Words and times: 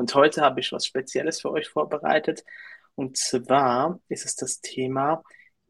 und 0.00 0.14
heute 0.14 0.40
habe 0.40 0.60
ich 0.60 0.72
was 0.72 0.86
Spezielles 0.86 1.42
für 1.42 1.50
euch 1.50 1.68
vorbereitet. 1.68 2.42
Und 2.94 3.18
zwar 3.18 4.00
ist 4.08 4.24
es 4.24 4.34
das 4.34 4.62
Thema 4.62 5.22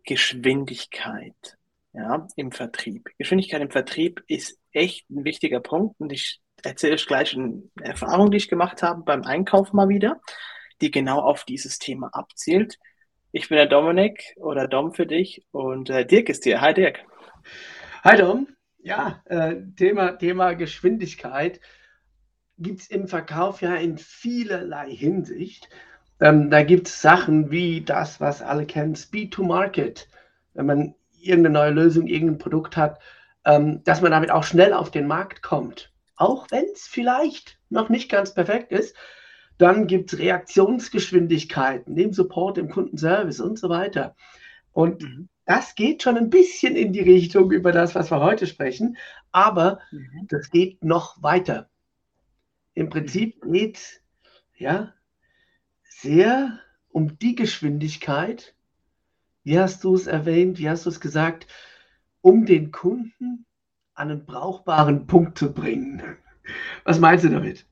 Geschwindigkeit 0.05 1.59
ja, 1.93 2.29
im 2.37 2.53
Vertrieb. 2.53 3.11
Geschwindigkeit 3.19 3.61
im 3.61 3.73
Vertrieb 3.73 4.23
ist 4.29 4.57
echt 4.71 5.11
ein 5.11 5.25
wichtiger 5.25 5.59
Punkt. 5.59 5.99
Und 5.99 6.13
ich 6.13 6.41
erzähle 6.63 6.95
euch 6.95 7.09
gleich 7.09 7.35
eine 7.35 7.61
Erfahrung, 7.83 8.31
die 8.31 8.37
ich 8.37 8.49
gemacht 8.49 8.85
habe 8.85 9.03
beim 9.03 9.25
Einkauf 9.25 9.73
mal 9.73 9.89
wieder, 9.89 10.21
die 10.81 10.93
genau 10.93 11.19
auf 11.19 11.43
dieses 11.45 11.81
Thema 11.81 12.11
abzielt. 12.13 12.79
Ich 13.33 13.49
bin 13.49 13.57
der 13.57 13.67
Dominik 13.67 14.37
oder 14.37 14.69
Dom 14.69 14.95
für 14.95 15.07
dich 15.07 15.45
und 15.51 15.91
äh, 15.91 16.07
Dirk 16.07 16.29
ist 16.29 16.45
hier. 16.45 16.61
Hi 16.61 16.73
Dirk. 16.73 17.01
Hi 18.05 18.17
Dom. 18.17 18.47
Ja, 18.79 19.25
äh, 19.25 19.57
Thema, 19.77 20.13
Thema 20.13 20.55
Geschwindigkeit 20.55 21.61
gibt 22.61 22.83
es 22.83 22.89
im 22.89 23.09
Verkauf 23.09 23.63
ja 23.63 23.75
in 23.75 23.99
vielerlei 23.99 24.95
Hinsicht. 24.95 25.69
Ähm, 26.21 26.51
da 26.51 26.63
gibt 26.63 26.89
es 26.89 27.01
Sachen 27.01 27.51
wie 27.51 27.81
das, 27.81 28.21
was 28.21 28.43
alle 28.43 28.67
kennen, 28.67 28.95
Speed 28.95 29.33
to 29.33 29.43
Market. 29.43 30.09
Wenn 30.55 30.67
man 30.67 30.95
irgendeine 31.19 31.55
neue 31.55 31.71
Lösung, 31.71 32.07
irgendein 32.07 32.39
Produkt 32.39 32.77
hat, 32.77 33.01
ähm, 33.45 33.83
dass 33.85 34.03
man 34.03 34.13
damit 34.13 34.31
auch 34.31 34.45
schnell 34.45 34.73
auf 34.75 34.91
den 34.91 35.07
Markt 35.07 35.43
kommt. 35.43 35.93
Auch 36.17 36.47
wenn 36.51 36.67
es 36.75 36.87
vielleicht 36.87 37.59
noch 37.71 37.89
nicht 37.89 38.11
ganz 38.11 38.35
perfekt 38.35 38.73
ist. 38.73 38.95
Dann 39.57 39.87
gibt 39.87 40.13
es 40.13 40.19
Reaktionsgeschwindigkeiten, 40.19 41.95
den 41.95 42.13
Support 42.13 42.59
im 42.59 42.71
Kundenservice 42.71 43.41
und 43.41 43.59
so 43.59 43.69
weiter. 43.69 44.15
Und 44.73 45.03
mhm. 45.03 45.29
das 45.45 45.75
geht 45.75 46.03
schon 46.03 46.17
ein 46.17 46.31
bisschen 46.31 46.77
in 46.77 46.93
die 46.93 47.01
Richtung 47.01 47.51
über 47.51 47.73
das, 47.73 47.95
was 47.95 48.11
wir 48.11 48.21
heute 48.21 48.47
sprechen, 48.47 48.97
aber 49.33 49.81
mhm. 49.91 50.27
das 50.29 50.51
geht 50.51 50.83
noch 50.85 51.23
weiter. 51.23 51.69
Im 52.81 52.89
Prinzip 52.89 53.43
geht 53.43 53.77
es 53.77 54.01
ja 54.57 54.95
sehr 55.85 56.61
um 56.89 57.19
die 57.19 57.35
Geschwindigkeit, 57.35 58.55
wie 59.45 59.59
hast 59.59 59.85
du 59.85 59.95
es 59.95 60.07
erwähnt, 60.07 60.59
wie 60.59 60.71
hast 60.71 60.87
du 60.87 60.89
es 60.89 60.99
gesagt, 60.99 61.47
um 62.23 62.47
den 62.47 62.73
Kunden 62.73 63.45
an 63.93 64.11
einen 64.11 64.25
brauchbaren 64.25 65.07
Punkt 65.07 65.37
zu 65.37 65.53
bringen. 65.53 66.17
Was 66.85 66.99
meinst 66.99 67.23
du 67.23 67.29
damit? 67.29 67.67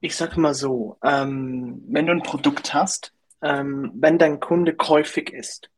Ich 0.00 0.14
sage 0.14 0.40
mal 0.40 0.54
so, 0.54 0.96
ähm, 1.02 1.82
wenn 1.88 2.06
du 2.06 2.12
ein 2.12 2.22
Produkt 2.22 2.74
hast, 2.74 3.12
ähm, 3.42 3.90
wenn 3.96 4.18
dein 4.18 4.38
Kunde 4.38 4.72
käufig 4.72 5.32
ist, 5.32 5.68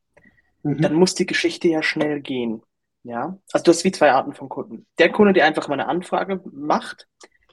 mhm. 0.61 0.81
dann 0.81 0.93
muss 0.93 1.15
die 1.15 1.25
Geschichte 1.25 1.67
ja 1.67 1.81
schnell 1.81 2.21
gehen. 2.21 2.61
Ja, 3.01 3.39
also 3.51 3.63
du 3.63 3.71
hast 3.71 3.83
wie 3.85 3.91
zwei 3.91 4.11
Arten 4.11 4.33
von 4.33 4.49
Kunden. 4.49 4.85
Der 4.99 5.11
Kunde, 5.11 5.33
der 5.33 5.45
einfach 5.45 5.67
mal 5.67 5.79
eine 5.79 5.87
Anfrage 5.87 6.41
macht, 6.51 7.07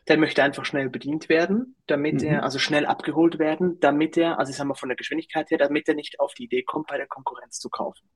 der 0.09 0.19
möchte 0.19 0.43
einfach 0.43 0.65
schnell 0.65 0.89
bedient 0.89 1.29
werden, 1.29 1.77
damit 1.87 2.23
mhm. 2.23 2.29
er, 2.29 2.43
also 2.45 2.59
schnell 2.59 2.87
abgeholt 2.87 3.39
werden, 3.39 3.81
damit 3.81 4.17
er, 4.17 4.39
also 4.39 4.51
ich 4.51 4.57
sag 4.57 4.67
mal 4.67 4.75
von 4.75 4.89
der 4.89 4.97
Geschwindigkeit 4.97 5.51
her, 5.51 5.59
damit 5.59 5.89
er 5.89 5.95
nicht 5.95 6.21
auf 6.21 6.35
die 6.35 6.45
Idee 6.45 6.63
kommt, 6.63 6.87
bei 6.87 6.97
der 6.97 7.09
Konkurrenz 7.09 7.59
zu 7.59 7.69
kaufen. 7.69 8.09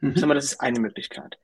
Mhm. 0.00 0.12
Ich 0.12 0.20
sag 0.20 0.26
mal, 0.26 0.34
das 0.34 0.46
ist 0.46 0.60
eine 0.60 0.80
Möglichkeit. 0.80 1.38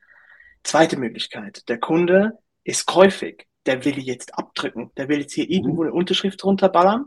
Zweite 0.62 0.96
Möglichkeit, 0.96 1.68
der 1.68 1.78
Kunde 1.78 2.38
ist 2.62 2.86
käufig, 2.86 3.46
der 3.66 3.84
will 3.84 3.98
jetzt 3.98 4.38
abdrücken, 4.38 4.90
der 4.96 5.08
will 5.08 5.20
jetzt 5.20 5.34
hier 5.34 5.50
irgendwo 5.50 5.82
mhm. 5.82 5.88
eine 5.88 5.92
Unterschrift 5.92 6.42
drunter 6.42 6.70
ballern, 6.70 7.06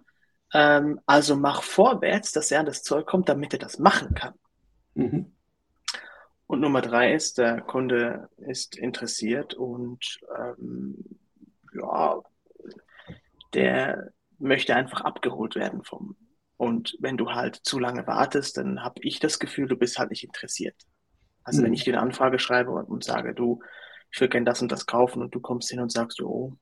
ähm, 0.53 1.00
also 1.06 1.35
mach 1.35 1.63
vorwärts, 1.63 2.31
dass 2.31 2.52
er 2.52 2.59
an 2.59 2.68
das 2.68 2.84
Zeug 2.84 3.07
kommt, 3.07 3.29
damit 3.29 3.53
er 3.53 3.59
das 3.59 3.79
machen 3.79 4.13
kann. 4.13 4.34
Mhm. 4.94 5.34
Und 6.46 6.62
Nummer 6.62 6.81
drei 6.81 7.13
ist, 7.13 7.40
der 7.40 7.59
Kunde 7.62 8.29
ist 8.38 8.78
interessiert 8.78 9.53
und 9.53 10.19
ähm, 10.38 11.03
ja, 11.73 12.22
der 13.53 14.12
möchte 14.40 14.75
einfach 14.75 15.02
abgeholt 15.02 15.56
werden 15.56 15.84
vom. 15.84 16.16
Und 16.58 16.97
wenn 17.00 17.18
du 17.18 17.31
halt 17.31 17.56
zu 17.56 17.80
lange 17.80 18.06
wartest, 18.08 18.58
dann 18.58 18.84
habe 18.84 19.02
ich 19.02 19.19
das 19.19 19.40
Gefühl, 19.40 19.68
du 19.68 19.75
bist 19.75 20.00
halt 20.00 20.09
nicht 20.09 20.24
interessiert. 20.24 20.75
Also 21.44 21.62
mhm. 21.62 21.66
wenn 21.66 21.74
ich 21.74 21.84
dir 21.84 21.94
eine 21.94 22.02
Anfrage 22.02 22.40
schreibe 22.40 22.72
und, 22.72 22.85
und 22.85 23.03
sage, 23.03 23.34
du, 23.34 23.62
ich 24.12 24.19
würde 24.19 24.31
gerne 24.31 24.46
das 24.46 24.62
und 24.62 24.72
das 24.72 24.85
kaufen 24.85 25.22
und 25.22 25.34
du 25.34 25.40
kommst 25.40 25.69
hin 25.69 25.80
und 25.80 25.91
sagst, 25.91 26.22
oh, 26.22 26.58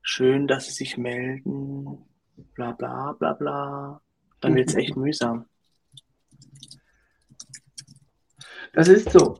schön, 0.00 0.46
dass 0.46 0.66
sie 0.66 0.72
sich 0.72 0.96
melden, 0.96 2.04
bla 2.54 2.72
bla 2.72 3.12
bla 3.12 3.32
bla, 3.34 4.02
dann 4.40 4.54
wird 4.54 4.68
es 4.68 4.74
echt 4.74 4.96
mühsam. 4.96 5.46
Das 8.72 8.88
ist 8.88 9.10
so. 9.10 9.38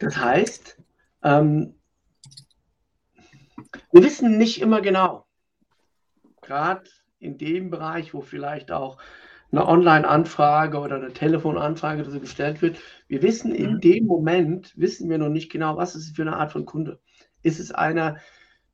Das 0.00 0.16
heißt, 0.16 0.76
ähm, 1.22 1.74
wir 3.92 4.02
wissen 4.02 4.38
nicht 4.38 4.60
immer 4.60 4.80
genau, 4.80 5.26
gerade 6.50 6.90
in 7.20 7.38
dem 7.38 7.70
Bereich, 7.70 8.12
wo 8.12 8.22
vielleicht 8.22 8.72
auch 8.72 8.98
eine 9.52 9.66
Online-Anfrage 9.66 10.78
oder 10.78 10.96
eine 10.96 11.12
Telefonanfrage 11.12 12.02
oder 12.02 12.10
so 12.10 12.20
gestellt 12.20 12.60
wird, 12.60 12.78
wir 13.08 13.22
wissen 13.22 13.54
in 13.54 13.74
mhm. 13.74 13.80
dem 13.80 14.06
Moment, 14.06 14.72
wissen 14.76 15.08
wir 15.08 15.18
noch 15.18 15.28
nicht 15.28 15.50
genau, 15.50 15.76
was 15.76 15.94
ist 15.94 16.06
es 16.06 16.16
für 16.16 16.22
eine 16.22 16.36
Art 16.36 16.52
von 16.52 16.66
Kunde. 16.66 17.00
Ist 17.42 17.60
es 17.60 17.70
einer, 17.70 18.18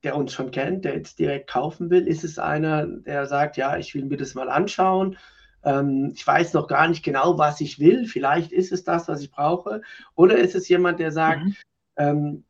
der 0.02 0.16
uns 0.16 0.32
schon 0.32 0.50
kennt, 0.50 0.84
der 0.84 0.94
jetzt 0.94 1.18
direkt 1.18 1.50
kaufen 1.50 1.90
will? 1.90 2.06
Ist 2.06 2.24
es 2.24 2.38
einer, 2.38 2.86
der 2.86 3.26
sagt, 3.26 3.56
ja, 3.56 3.76
ich 3.76 3.94
will 3.94 4.06
mir 4.06 4.16
das 4.16 4.34
mal 4.34 4.48
anschauen? 4.48 5.18
Ähm, 5.62 6.12
ich 6.14 6.26
weiß 6.26 6.54
noch 6.54 6.68
gar 6.68 6.88
nicht 6.88 7.04
genau, 7.04 7.38
was 7.38 7.60
ich 7.60 7.78
will. 7.78 8.06
Vielleicht 8.06 8.52
ist 8.52 8.72
es 8.72 8.84
das, 8.84 9.06
was 9.08 9.20
ich 9.20 9.30
brauche. 9.30 9.82
Oder 10.14 10.38
ist 10.38 10.54
es 10.54 10.68
jemand, 10.68 10.98
der 10.98 11.12
sagt, 11.12 11.44
mhm. 11.44 11.56
ähm, 11.96 12.44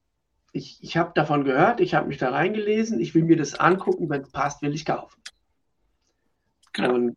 ich, 0.56 0.83
ich 0.83 0.97
habe 0.97 1.12
davon 1.15 1.44
gehört, 1.44 1.81
ich 1.81 1.94
habe 1.94 2.09
mich 2.09 2.19
da 2.19 2.31
reingelesen, 2.31 2.99
ich 2.99 3.15
will 3.15 3.25
mir 3.25 3.37
das 3.37 3.55
angucken, 3.55 4.09
wenn 4.09 4.22
es 4.22 4.31
passt, 4.31 4.62
will 4.62 4.75
ich 4.75 4.84
kaufen. 4.84 5.21
Genau. 6.72 6.94
Und 6.94 7.17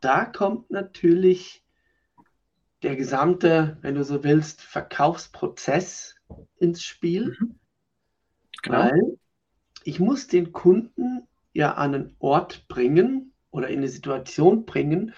da 0.00 0.24
kommt 0.24 0.70
natürlich 0.70 1.64
der 2.82 2.96
gesamte, 2.96 3.78
wenn 3.80 3.94
du 3.94 4.02
so 4.02 4.24
willst, 4.24 4.60
Verkaufsprozess 4.60 6.16
ins 6.58 6.82
Spiel. 6.82 7.36
Mhm. 7.38 7.58
Genau. 8.62 8.78
Weil 8.78 9.18
ich 9.84 10.00
muss 10.00 10.26
den 10.26 10.52
Kunden 10.52 11.28
ja 11.52 11.74
an 11.74 11.94
einen 11.94 12.16
Ort 12.18 12.66
bringen 12.68 13.32
oder 13.50 13.68
in 13.68 13.78
eine 13.78 13.88
Situation 13.88 14.64
bringen, 14.64 15.14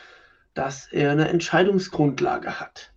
dass 0.52 0.86
er 0.92 1.12
eine 1.12 1.28
Entscheidungsgrundlage 1.28 2.60
hat. 2.60 2.92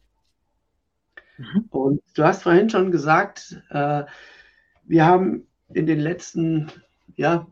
Mhm. 1.37 1.67
Und 1.69 2.01
du 2.15 2.23
hast 2.23 2.43
vorhin 2.43 2.69
schon 2.69 2.91
gesagt, 2.91 3.61
äh, 3.69 4.03
wir 4.87 5.05
haben 5.05 5.47
in 5.73 5.85
den 5.85 5.99
letzten 5.99 6.71
ja, 7.15 7.47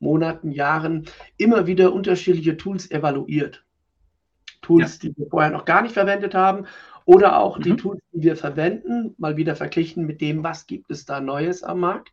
Monaten, 0.00 0.50
Jahren 0.50 1.06
immer 1.36 1.66
wieder 1.66 1.92
unterschiedliche 1.92 2.56
Tools 2.56 2.90
evaluiert. 2.90 3.64
Tools, 4.62 5.02
ja. 5.02 5.08
die 5.08 5.18
wir 5.18 5.28
vorher 5.28 5.50
noch 5.50 5.64
gar 5.64 5.82
nicht 5.82 5.94
verwendet 5.94 6.34
haben 6.34 6.66
oder 7.04 7.38
auch 7.38 7.58
mhm. 7.58 7.62
die 7.62 7.76
Tools, 7.76 8.00
die 8.12 8.22
wir 8.22 8.36
verwenden, 8.36 9.14
mal 9.18 9.36
wieder 9.36 9.56
verglichen 9.56 10.06
mit 10.06 10.20
dem, 10.20 10.42
was 10.42 10.66
gibt 10.66 10.90
es 10.90 11.04
da 11.04 11.20
Neues 11.20 11.62
am 11.62 11.80
Markt. 11.80 12.12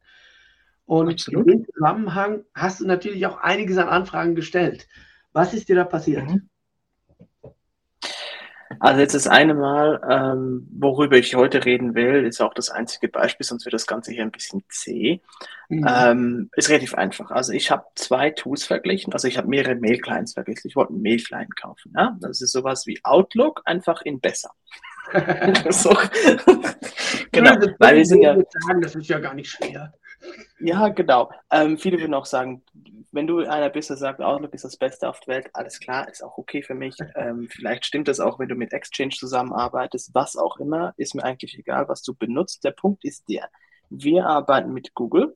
Und 0.86 1.14
Absolut. 1.14 1.48
in 1.48 1.60
dem 1.60 1.66
Zusammenhang 1.74 2.44
hast 2.54 2.80
du 2.80 2.86
natürlich 2.86 3.26
auch 3.26 3.38
einiges 3.38 3.78
an 3.78 3.90
Anfragen 3.90 4.36
gestellt. 4.36 4.88
Was 5.34 5.54
ist 5.54 5.68
dir 5.68 5.76
da 5.76 5.84
passiert? 5.84 6.30
Mhm. 6.30 6.50
Also 8.80 9.00
jetzt 9.00 9.16
das 9.16 9.28
eine 9.28 9.54
Mal, 9.54 10.02
ähm, 10.10 10.68
worüber 10.72 11.18
ich 11.18 11.36
heute 11.36 11.66
reden 11.66 11.94
will, 11.96 12.26
ist 12.26 12.42
auch 12.42 12.54
das 12.54 12.70
einzige 12.70 13.08
Beispiel, 13.08 13.46
sonst 13.46 13.66
wird 13.66 13.74
das 13.74 13.88
Ganze 13.88 14.12
hier 14.12 14.24
ein 14.24 14.32
bisschen 14.32 14.64
zäh. 14.70 15.22
Mhm. 15.70 15.88
Ähm, 15.88 16.50
ist 16.56 16.70
relativ 16.70 16.96
einfach. 16.96 17.32
Also 17.32 17.54
ich 17.54 17.72
habe 17.72 17.86
zwei 17.96 18.32
Tools 18.32 18.66
verglichen, 18.66 19.14
also 19.14 19.28
ich 19.28 19.38
habe 19.38 19.48
mehrere 19.48 19.76
Mail-Clients 19.76 20.34
verglichen. 20.34 20.68
Ich 20.68 20.76
wollte 20.76 20.94
einen 20.94 21.02
Mail-Client 21.02 21.56
kaufen. 21.56 21.94
Ja? 21.96 22.18
Das 22.22 22.42
ist 22.42 22.52
sowas 22.52 22.88
wie 22.88 23.00
Outlook, 23.04 23.62
einfach 23.66 24.02
in 24.02 24.20
besser. 24.20 24.52
so. 25.70 25.96
genau, 27.32 27.56
weil 27.80 27.98
wir 27.98 28.06
sind 28.06 28.24
ja... 28.24 28.36
Sagen, 28.36 28.82
das 28.82 28.96
ist 28.96 29.08
ja 29.08 29.20
gar 29.20 29.36
nicht 29.36 29.52
schwer. 29.52 29.94
Ja, 30.60 30.88
genau. 30.90 31.32
Ähm, 31.52 31.78
viele 31.78 32.00
würden 32.00 32.14
auch 32.14 32.26
sagen, 32.26 32.64
wenn 33.16 33.28
du 33.28 33.40
einer 33.40 33.70
bist, 33.70 33.90
der 33.90 33.98
sagt, 33.98 34.22
Outlook 34.22 34.54
ist 34.54 34.66
das 34.66 34.76
Beste 34.76 35.08
auf 35.08 35.22
der 35.22 35.36
Welt, 35.36 35.50
alles 35.54 35.80
klar, 35.80 36.10
ist 36.10 36.22
auch 36.22 36.38
okay 36.38 36.62
für 36.62 36.76
mich. 36.76 36.98
Ähm, 37.16 37.48
vielleicht 37.50 37.86
stimmt 37.86 38.10
das 38.10 38.20
auch, 38.20 38.40
wenn 38.40 38.50
du 38.50 38.56
mit 38.56 38.74
Exchange 38.74 39.16
zusammenarbeitest, 39.18 40.14
was 40.14 40.36
auch 40.36 40.58
immer, 40.58 40.94
ist 40.98 41.16
mir 41.16 41.24
eigentlich 41.24 41.58
egal, 41.58 41.88
was 41.88 42.02
du 42.02 42.14
benutzt. 42.14 42.66
Der 42.66 42.72
Punkt 42.72 43.06
ist 43.06 43.28
der, 43.30 43.50
wir 43.90 44.26
arbeiten 44.26 44.74
mit 44.74 44.94
Google 44.94 45.36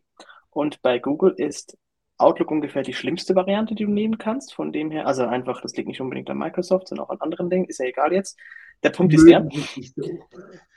und 0.49 0.81
bei 0.81 0.99
Google 0.99 1.33
ist 1.37 1.77
Outlook 2.17 2.51
ungefähr 2.51 2.83
die 2.83 2.93
schlimmste 2.93 3.33
Variante, 3.33 3.75
die 3.75 3.85
du 3.85 3.91
nehmen 3.91 4.17
kannst. 4.17 4.53
Von 4.53 4.73
dem 4.73 4.91
her, 4.91 5.07
also 5.07 5.25
einfach, 5.25 5.61
das 5.61 5.73
liegt 5.77 5.87
nicht 5.87 6.01
unbedingt 6.01 6.29
an 6.29 6.37
Microsoft, 6.37 6.89
sondern 6.89 7.05
auch 7.05 7.11
an 7.11 7.21
anderen 7.21 7.49
Dingen, 7.49 7.65
ist 7.65 7.79
ja 7.79 7.85
egal 7.85 8.11
jetzt. 8.11 8.37
Der 8.83 8.89
Punkt 8.89 9.13
ist 9.13 9.25
der, 9.25 9.47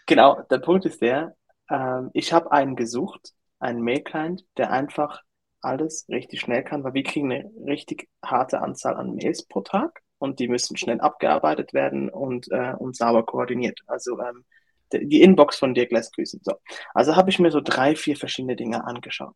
genau, 0.06 0.40
der 0.50 0.58
Punkt 0.58 0.84
ist 0.86 1.02
der, 1.02 1.34
ähm, 1.68 2.10
ich 2.12 2.32
habe 2.32 2.52
einen 2.52 2.76
gesucht, 2.76 3.32
einen 3.58 3.82
Mail-Client, 3.82 4.44
der 4.56 4.70
einfach 4.70 5.22
alles 5.62 6.06
richtig 6.08 6.40
schnell 6.40 6.62
kann, 6.62 6.84
weil 6.84 6.94
wir 6.94 7.02
kriegen 7.02 7.32
eine 7.32 7.50
richtig 7.66 8.08
harte 8.24 8.60
Anzahl 8.60 8.96
an 8.96 9.14
Mails 9.14 9.44
pro 9.46 9.60
Tag 9.60 10.02
und 10.18 10.38
die 10.38 10.48
müssen 10.48 10.76
schnell 10.76 11.00
abgearbeitet 11.00 11.72
werden 11.72 12.08
und, 12.08 12.50
äh, 12.50 12.74
und 12.78 12.96
sauber 12.96 13.24
koordiniert. 13.24 13.80
Also 13.86 14.18
ähm, 14.20 14.44
die 14.92 15.22
Inbox 15.22 15.56
von 15.56 15.74
Dirk 15.74 15.90
lässt 15.90 16.14
grüßen. 16.14 16.40
So. 16.42 16.52
Also 16.94 17.16
habe 17.16 17.30
ich 17.30 17.38
mir 17.38 17.50
so 17.50 17.60
drei, 17.60 17.96
vier 17.96 18.16
verschiedene 18.16 18.56
Dinge 18.56 18.84
angeschaut. 18.84 19.34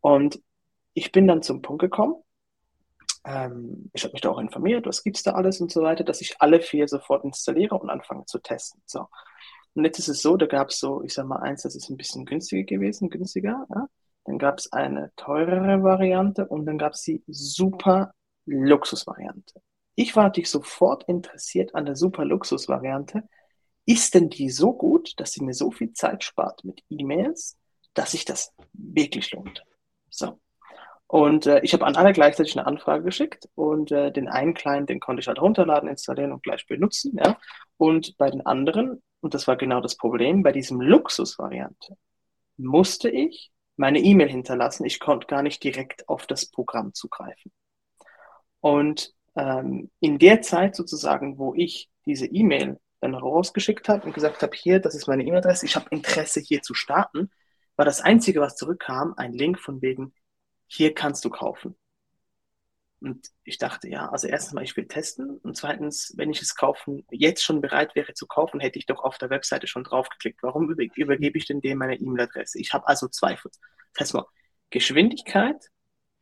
Und 0.00 0.40
ich 0.94 1.12
bin 1.12 1.26
dann 1.26 1.42
zum 1.42 1.62
Punkt 1.62 1.80
gekommen, 1.80 2.16
ähm, 3.24 3.90
ich 3.92 4.04
habe 4.04 4.12
mich 4.12 4.20
da 4.20 4.30
auch 4.30 4.38
informiert, 4.38 4.86
was 4.86 5.02
gibt 5.02 5.16
es 5.16 5.22
da 5.22 5.32
alles 5.32 5.60
und 5.60 5.70
so 5.70 5.82
weiter, 5.82 6.04
dass 6.04 6.20
ich 6.20 6.40
alle 6.40 6.60
vier 6.60 6.88
sofort 6.88 7.24
installiere 7.24 7.76
und 7.76 7.88
anfange 7.88 8.24
zu 8.26 8.38
testen. 8.38 8.82
So. 8.84 9.06
Und 9.74 9.84
jetzt 9.84 9.98
ist 9.98 10.08
es 10.08 10.22
so, 10.22 10.36
da 10.36 10.46
gab 10.46 10.68
es 10.68 10.78
so, 10.78 11.02
ich 11.02 11.14
sag 11.14 11.26
mal, 11.26 11.40
eins, 11.40 11.62
das 11.62 11.76
ist 11.76 11.88
ein 11.88 11.96
bisschen 11.96 12.26
günstiger 12.26 12.64
gewesen, 12.64 13.10
günstiger. 13.10 13.66
Ja? 13.70 13.88
Dann 14.24 14.38
gab 14.38 14.58
es 14.58 14.72
eine 14.72 15.12
teurere 15.16 15.82
Variante 15.82 16.46
und 16.46 16.66
dann 16.66 16.78
gab 16.78 16.92
es 16.92 17.02
die 17.02 17.22
super 17.26 18.14
Luxus-Variante. 18.46 19.60
Ich 19.94 20.16
war 20.16 20.24
natürlich 20.24 20.50
sofort 20.50 21.04
interessiert 21.08 21.74
an 21.74 21.84
der 21.86 21.96
super 21.96 22.24
Luxus-Variante. 22.24 23.24
Ist 23.84 24.14
denn 24.14 24.30
die 24.30 24.50
so 24.50 24.72
gut, 24.72 25.14
dass 25.18 25.32
sie 25.32 25.44
mir 25.44 25.54
so 25.54 25.70
viel 25.70 25.92
Zeit 25.92 26.22
spart 26.24 26.64
mit 26.64 26.82
E-Mails, 26.88 27.58
dass 27.94 28.12
sich 28.12 28.24
das 28.24 28.54
wirklich 28.72 29.32
lohnt? 29.32 29.64
So. 30.08 30.38
Und 31.12 31.46
äh, 31.46 31.60
ich 31.60 31.74
habe 31.74 31.84
an 31.84 31.96
alle 31.96 32.14
gleichzeitig 32.14 32.56
eine 32.56 32.66
Anfrage 32.66 33.04
geschickt 33.04 33.46
und 33.54 33.92
äh, 33.92 34.10
den 34.10 34.28
einen 34.28 34.54
Client, 34.54 34.88
den 34.88 34.98
konnte 34.98 35.20
ich 35.20 35.28
halt 35.28 35.40
runterladen, 35.40 35.88
installieren 35.88 36.32
und 36.32 36.42
gleich 36.42 36.66
benutzen. 36.66 37.18
Ja? 37.22 37.36
Und 37.76 38.16
bei 38.16 38.30
den 38.30 38.46
anderen, 38.46 39.02
und 39.20 39.34
das 39.34 39.46
war 39.46 39.56
genau 39.56 39.82
das 39.82 39.96
Problem, 39.96 40.42
bei 40.42 40.52
diesem 40.52 40.80
Luxus-Variante 40.80 41.98
musste 42.56 43.10
ich 43.10 43.51
meine 43.76 44.00
E-Mail 44.00 44.28
hinterlassen. 44.28 44.84
Ich 44.84 45.00
konnte 45.00 45.26
gar 45.26 45.42
nicht 45.42 45.62
direkt 45.62 46.08
auf 46.08 46.26
das 46.26 46.46
Programm 46.46 46.94
zugreifen. 46.94 47.52
Und 48.60 49.12
ähm, 49.36 49.90
in 50.00 50.18
der 50.18 50.42
Zeit 50.42 50.76
sozusagen, 50.76 51.38
wo 51.38 51.54
ich 51.54 51.90
diese 52.06 52.26
E-Mail 52.26 52.78
dann 53.00 53.14
rausgeschickt 53.14 53.88
habe 53.88 54.06
und 54.06 54.14
gesagt 54.14 54.42
habe, 54.42 54.56
hier, 54.56 54.78
das 54.78 54.94
ist 54.94 55.08
meine 55.08 55.24
E-Mail-Adresse, 55.24 55.66
ich 55.66 55.74
habe 55.76 55.86
Interesse 55.90 56.40
hier 56.40 56.62
zu 56.62 56.74
starten, 56.74 57.30
war 57.76 57.84
das 57.84 58.00
Einzige, 58.00 58.40
was 58.40 58.56
zurückkam, 58.56 59.14
ein 59.16 59.32
Link 59.32 59.58
von 59.58 59.82
wegen, 59.82 60.14
hier 60.66 60.94
kannst 60.94 61.24
du 61.24 61.30
kaufen. 61.30 61.76
Und 63.02 63.28
ich 63.44 63.58
dachte, 63.58 63.88
ja, 63.88 64.08
also 64.10 64.28
erstens 64.28 64.54
mal, 64.54 64.62
ich 64.62 64.76
will 64.76 64.86
testen. 64.86 65.38
Und 65.38 65.56
zweitens, 65.56 66.12
wenn 66.16 66.30
ich 66.30 66.40
es 66.40 66.54
kaufen, 66.54 67.04
jetzt 67.10 67.42
schon 67.42 67.60
bereit 67.60 67.96
wäre 67.96 68.14
zu 68.14 68.26
kaufen, 68.26 68.60
hätte 68.60 68.78
ich 68.78 68.86
doch 68.86 69.02
auf 69.02 69.18
der 69.18 69.30
Webseite 69.30 69.66
schon 69.66 69.84
draufgeklickt. 69.84 70.42
Warum 70.42 70.70
über, 70.70 70.84
übergebe 70.94 71.36
ich 71.36 71.46
denn 71.46 71.60
dem 71.60 71.78
meine 71.78 71.96
E-Mail-Adresse? 71.96 72.60
Ich 72.60 72.72
habe 72.72 72.86
also 72.86 73.08
Zweifel. 73.08 73.50
Das 73.94 74.06
heißt 74.06 74.14
mal, 74.14 74.26
Geschwindigkeit 74.70 75.70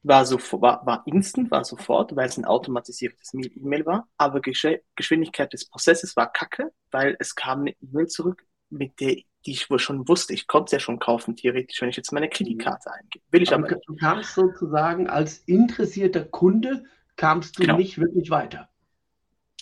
war, 0.02 0.24
so, 0.24 0.38
war, 0.60 0.84
war 0.86 1.02
instant, 1.06 1.50
war 1.50 1.64
sofort, 1.64 2.16
weil 2.16 2.28
es 2.28 2.38
ein 2.38 2.46
automatisiertes 2.46 3.34
E-Mail 3.34 3.84
war. 3.84 4.08
Aber 4.16 4.40
Gesch 4.40 4.66
Geschwindigkeit 4.96 5.52
des 5.52 5.68
Prozesses 5.68 6.16
war 6.16 6.32
kacke, 6.32 6.72
weil 6.90 7.16
es 7.18 7.34
kam 7.34 7.60
eine 7.60 7.74
E-Mail 7.82 8.06
zurück, 8.06 8.46
mit 8.70 8.98
der 9.00 9.16
die 9.46 9.52
ich 9.52 9.70
wohl 9.70 9.78
schon 9.78 10.06
wusste. 10.08 10.34
Ich 10.34 10.46
konnte 10.46 10.66
es 10.66 10.72
ja 10.72 10.80
schon 10.80 10.98
kaufen, 10.98 11.36
theoretisch, 11.36 11.80
wenn 11.80 11.88
ich 11.88 11.96
jetzt 11.96 12.12
meine 12.12 12.28
Kreditkarte 12.28 12.92
eingebe. 12.92 13.24
Will 13.30 13.42
ich 13.42 13.52
aber, 13.52 13.64
aber 13.66 13.76
nicht. 13.76 13.88
Du 13.88 13.96
kamst 13.96 14.34
sozusagen 14.34 15.08
als 15.08 15.38
interessierter 15.38 16.24
Kunde, 16.24 16.84
kamst 17.16 17.58
du 17.58 17.62
genau. 17.62 17.76
nicht 17.76 17.98
wirklich 17.98 18.30
weiter. 18.30 18.68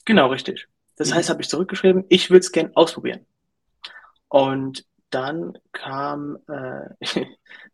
Genau, 0.05 0.29
richtig. 0.29 0.69
Das 0.97 1.11
mhm. 1.11 1.15
heißt, 1.15 1.31
habe 1.31 1.43
ich 1.43 1.49
zurückgeschrieben, 1.49 2.05
ich 2.09 2.31
würde 2.31 2.41
es 2.41 2.53
gerne 2.53 2.73
ausprobieren. 2.75 3.25
Und 4.29 4.85
dann 5.11 5.57
kam, 5.73 6.39
äh, 6.49 6.91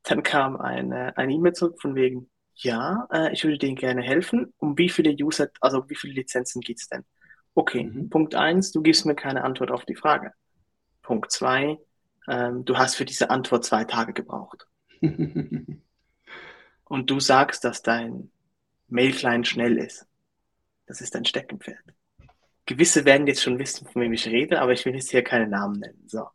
dann 0.03 0.23
kam 0.23 0.57
eine 0.57 1.17
eine 1.17 1.33
E-Mail 1.33 1.53
zurück 1.53 1.81
von 1.81 1.95
wegen, 1.95 2.29
ja, 2.55 3.09
äh, 3.13 3.33
ich 3.33 3.45
würde 3.45 3.59
denen 3.59 3.77
gerne 3.77 4.03
helfen. 4.03 4.53
Um 4.59 4.79
wie 4.79 4.89
viele 4.89 5.11
User, 5.13 5.49
also 5.61 5.89
wie 5.89 5.97
viele 5.97 6.15
Lizenzen 6.15 6.61
geht 6.61 6.81
es 6.81 6.89
denn? 6.89 7.05
Okay, 7.55 7.85
mhm. 7.85 8.11
Punkt 8.11 8.35
eins, 8.35 8.73
du 8.73 8.83
gibst 8.83 9.07
mir 9.07 9.15
keine 9.15 9.45
Antwort 9.45 9.71
auf 9.71 9.85
die 9.85 9.95
Frage. 9.95 10.33
Punkt 11.03 11.31
zwei, 11.33 11.79
ähm, 12.29 12.65
du 12.65 12.79
hast 12.79 12.97
für 12.97 13.05
diese 13.05 13.31
Antwort 13.31 13.65
zwei 13.65 13.85
Tage 13.85 14.13
gebraucht. 14.13 14.67
und 16.85 17.11
du 17.11 17.21
sagst, 17.21 17.65
dass 17.65 17.83
dein 17.83 18.31
Mail-Client 18.89 19.47
schnell 19.47 19.79
ist. 19.79 20.07
Das 20.87 21.01
ist 21.01 21.15
dein 21.15 21.25
Steckenpferd. 21.25 21.83
Gewisse 22.67 23.05
werden 23.05 23.27
jetzt 23.27 23.43
schon 23.43 23.59
wissen, 23.59 23.87
von 23.87 24.03
wem 24.03 24.13
ich 24.13 24.27
rede, 24.27 24.61
aber 24.61 24.73
ich 24.73 24.85
will 24.85 24.95
jetzt 24.95 25.11
hier 25.11 25.23
keine 25.23 25.49
Namen 25.49 25.81
nennen. 25.81 26.05
So. 26.07 26.29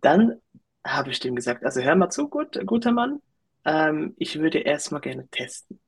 Dann 0.00 0.40
habe 0.86 1.10
ich 1.10 1.20
dem 1.20 1.34
gesagt, 1.34 1.64
also 1.64 1.80
hör 1.80 1.96
mal 1.96 2.10
zu, 2.10 2.28
gut, 2.28 2.58
guter 2.66 2.92
Mann, 2.92 3.20
ähm, 3.64 4.14
ich 4.16 4.38
würde 4.38 4.58
erstmal 4.58 5.00
gerne 5.00 5.28
testen. 5.28 5.80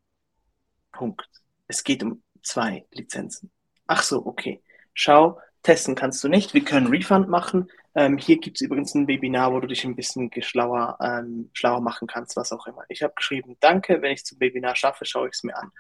Punkt. 0.92 1.28
Es 1.68 1.84
geht 1.84 2.02
um 2.02 2.22
zwei 2.42 2.86
Lizenzen. 2.92 3.50
Ach 3.86 4.02
so, 4.02 4.24
okay. 4.24 4.62
Schau, 4.94 5.38
testen 5.66 5.96
kannst 5.96 6.22
du 6.22 6.28
nicht. 6.28 6.54
Wir 6.54 6.64
können 6.64 6.86
Refund 6.86 7.28
machen. 7.28 7.68
Ähm, 7.96 8.18
hier 8.18 8.38
gibt 8.38 8.58
es 8.58 8.60
übrigens 8.60 8.94
ein 8.94 9.08
Webinar, 9.08 9.52
wo 9.52 9.58
du 9.58 9.66
dich 9.66 9.84
ein 9.84 9.96
bisschen 9.96 10.30
schlauer, 10.40 10.96
ähm, 11.00 11.50
schlauer 11.54 11.80
machen 11.80 12.06
kannst, 12.06 12.36
was 12.36 12.52
auch 12.52 12.66
immer. 12.68 12.84
Ich 12.88 13.02
habe 13.02 13.14
geschrieben, 13.16 13.56
danke, 13.58 14.00
wenn 14.00 14.12
ich 14.12 14.24
zum 14.24 14.38
Webinar 14.38 14.76
schaffe, 14.76 15.04
schaue 15.04 15.26
ich 15.26 15.34
es 15.34 15.42
mir 15.42 15.56
an. 15.56 15.72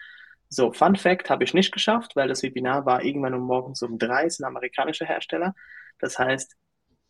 So, 0.48 0.72
Fun 0.72 0.96
Fact 0.96 1.30
habe 1.30 1.44
ich 1.44 1.54
nicht 1.54 1.72
geschafft, 1.72 2.16
weil 2.16 2.26
das 2.26 2.42
Webinar 2.42 2.84
war 2.84 3.04
irgendwann 3.04 3.34
um 3.34 3.42
morgens 3.42 3.80
um 3.82 3.96
drei, 3.98 4.24
ist 4.24 4.40
ein 4.40 4.44
amerikanischer 4.44 5.06
Hersteller. 5.06 5.54
Das 6.00 6.18
heißt, 6.18 6.56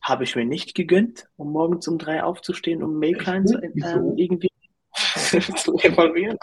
habe 0.02 0.24
ich 0.24 0.36
mir 0.36 0.44
nicht 0.44 0.74
gegönnt, 0.74 1.28
um 1.36 1.52
morgens 1.52 1.88
um 1.88 1.96
drei 1.96 2.22
aufzustehen, 2.22 2.82
um 2.82 2.98
Mail-Client 2.98 3.58
ähm, 3.62 4.14
irgendwie 4.16 4.50
zu 5.56 5.78
evaluieren. 5.78 6.36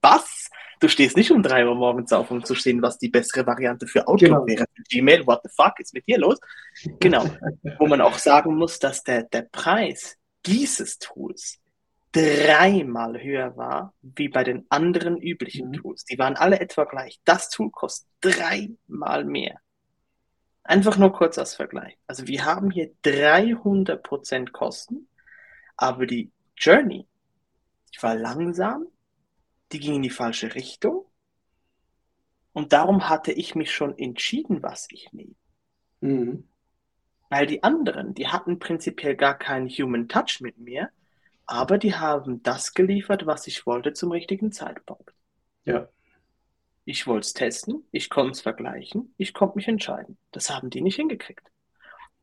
Was? 0.00 0.45
Du 0.78 0.88
stehst 0.88 1.16
nicht 1.16 1.30
um 1.30 1.42
drei 1.42 1.66
Uhr 1.66 1.74
morgens 1.74 2.12
auf, 2.12 2.30
um 2.30 2.44
zu 2.44 2.54
sehen, 2.54 2.82
was 2.82 2.98
die 2.98 3.08
bessere 3.08 3.46
Variante 3.46 3.86
für 3.86 4.06
Outlook 4.06 4.46
genau. 4.46 4.46
wäre. 4.46 4.66
Gmail, 4.90 5.26
what 5.26 5.40
the 5.42 5.50
fuck 5.54 5.80
ist 5.80 5.94
mit 5.94 6.06
dir 6.06 6.18
los? 6.18 6.38
Genau. 7.00 7.24
Wo 7.78 7.86
man 7.86 8.00
auch 8.00 8.18
sagen 8.18 8.54
muss, 8.56 8.78
dass 8.78 9.02
der, 9.02 9.22
der 9.22 9.42
Preis 9.42 10.16
dieses 10.44 10.98
Tools 10.98 11.58
dreimal 12.12 13.22
höher 13.22 13.56
war 13.56 13.94
wie 14.00 14.28
bei 14.28 14.44
den 14.44 14.66
anderen 14.70 15.16
üblichen 15.16 15.68
mhm. 15.68 15.74
Tools. 15.74 16.04
Die 16.04 16.18
waren 16.18 16.36
alle 16.36 16.60
etwa 16.60 16.84
gleich. 16.84 17.20
Das 17.24 17.50
Tool 17.50 17.70
kostet 17.70 18.08
dreimal 18.20 19.24
mehr. 19.24 19.60
Einfach 20.62 20.96
nur 20.96 21.12
kurz 21.12 21.38
als 21.38 21.54
Vergleich. 21.54 21.96
Also 22.06 22.26
wir 22.26 22.44
haben 22.44 22.70
hier 22.70 22.90
300% 23.04 24.50
Kosten, 24.50 25.08
aber 25.76 26.06
die 26.06 26.30
Journey, 26.56 27.06
die 27.94 28.02
war 28.02 28.16
langsam, 28.16 28.86
die 29.72 29.80
ging 29.80 29.94
in 29.96 30.02
die 30.02 30.10
falsche 30.10 30.54
Richtung. 30.54 31.06
Und 32.52 32.72
darum 32.72 33.08
hatte 33.08 33.32
ich 33.32 33.54
mich 33.54 33.70
schon 33.70 33.98
entschieden, 33.98 34.62
was 34.62 34.86
ich 34.90 35.12
nehme. 35.12 35.34
Mhm. 36.00 36.48
Weil 37.28 37.46
die 37.46 37.62
anderen, 37.62 38.14
die 38.14 38.28
hatten 38.28 38.58
prinzipiell 38.58 39.16
gar 39.16 39.36
keinen 39.36 39.68
Human 39.68 40.08
Touch 40.08 40.40
mit 40.40 40.58
mir, 40.58 40.90
aber 41.44 41.78
die 41.78 41.94
haben 41.94 42.42
das 42.42 42.74
geliefert, 42.74 43.26
was 43.26 43.46
ich 43.46 43.66
wollte 43.66 43.92
zum 43.92 44.10
richtigen 44.12 44.52
Zeitpunkt. 44.52 45.12
Ja. 45.64 45.88
Ich 46.84 47.06
wollte 47.06 47.26
es 47.26 47.32
testen, 47.32 47.84
ich 47.90 48.10
konnte 48.10 48.32
es 48.32 48.40
vergleichen, 48.40 49.12
ich 49.16 49.34
konnte 49.34 49.56
mich 49.56 49.66
entscheiden. 49.66 50.16
Das 50.30 50.50
haben 50.50 50.70
die 50.70 50.80
nicht 50.80 50.96
hingekriegt. 50.96 51.50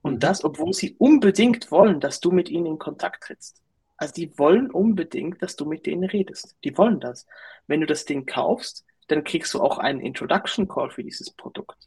Und 0.01 0.15
mhm. 0.15 0.19
das, 0.19 0.43
obwohl 0.43 0.73
sie 0.73 0.95
unbedingt 0.97 1.69
wollen, 1.69 1.99
dass 1.99 2.21
du 2.21 2.31
mit 2.31 2.49
ihnen 2.49 2.65
in 2.65 2.79
Kontakt 2.79 3.23
trittst. 3.23 3.61
Also 4.03 4.15
die 4.15 4.37
wollen 4.37 4.69
unbedingt, 4.69 5.41
dass 5.41 5.55
du 5.55 5.65
mit 5.65 5.85
denen 5.85 6.03
redest. 6.03 6.57
Die 6.63 6.77
wollen 6.77 6.99
das. 6.99 7.25
Wenn 7.67 7.81
du 7.81 7.87
das 7.87 8.05
Ding 8.05 8.25
kaufst, 8.25 8.85
dann 9.07 9.23
kriegst 9.23 9.53
du 9.53 9.61
auch 9.61 9.77
einen 9.77 10.01
Introduction 10.01 10.67
Call 10.67 10.89
für 10.89 11.03
dieses 11.03 11.31
Produkt. 11.31 11.77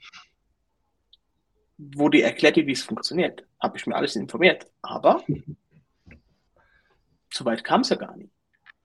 Wo 1.77 2.09
die 2.09 2.23
erklärt 2.23 2.57
dir, 2.57 2.67
wie 2.67 2.73
es 2.73 2.83
funktioniert. 2.83 3.45
Habe 3.61 3.77
ich 3.77 3.87
mir 3.87 3.95
alles 3.95 4.17
informiert. 4.17 4.67
Aber 4.81 5.23
so 7.31 7.45
weit 7.45 7.65
kam 7.65 7.83
es 7.83 7.91
ja 7.91 7.97
gar 7.97 8.17
nicht. 8.17 8.31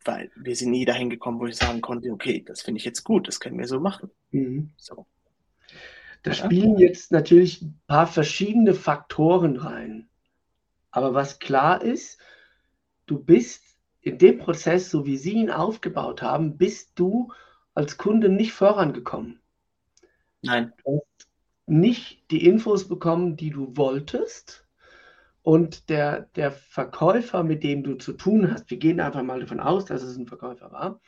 Weil 0.04 0.30
wir 0.36 0.56
sind 0.56 0.72
nie 0.72 0.84
dahin 0.84 1.10
gekommen, 1.10 1.40
wo 1.40 1.46
ich 1.46 1.56
sagen 1.56 1.80
konnte, 1.80 2.12
okay, 2.12 2.44
das 2.46 2.62
finde 2.62 2.80
ich 2.80 2.86
jetzt 2.86 3.04
gut, 3.04 3.28
das 3.28 3.40
können 3.40 3.58
wir 3.58 3.68
so 3.68 3.80
machen. 3.80 4.10
Mhm. 4.32 4.72
So. 4.76 5.06
Da 6.24 6.34
spielen 6.34 6.78
jetzt 6.78 7.12
natürlich 7.12 7.62
ein 7.62 7.80
paar 7.88 8.08
verschiedene 8.08 8.74
Faktoren 8.74 9.56
rein. 9.56 10.10
Aber 10.92 11.14
was 11.14 11.40
klar 11.40 11.82
ist, 11.82 12.20
du 13.05 13.20
bist 13.20 13.63
in 14.01 14.17
dem 14.17 14.39
Prozess, 14.39 14.89
so 14.89 15.05
wie 15.05 15.17
sie 15.17 15.34
ihn 15.34 15.51
aufgebaut 15.51 16.22
haben, 16.22 16.58
bist 16.58 16.91
du 16.96 17.31
als 17.74 17.98
Kunde 17.98 18.29
nicht 18.29 18.53
vorangekommen. 18.53 19.39
Nein. 20.41 20.74
Du 20.84 20.98
hast 20.98 21.29
nicht 21.67 22.29
die 22.31 22.46
Infos 22.46 22.88
bekommen, 22.88 23.38
die 23.38 23.51
du 23.51 23.77
wolltest. 23.77 24.67
Und 25.43 25.89
der, 25.89 26.29
der 26.36 26.51
Verkäufer, 26.51 27.43
mit 27.43 27.63
dem 27.63 27.84
du 27.84 27.96
zu 27.96 28.13
tun 28.13 28.51
hast, 28.51 28.70
wir 28.70 28.77
gehen 28.77 29.00
einfach 29.00 29.24
mal 29.24 29.39
davon 29.39 29.60
aus, 29.60 29.86
dass 29.86 30.03
es 30.03 30.15
ein 30.15 30.27
Verkäufer 30.27 30.72
war, 30.72 31.01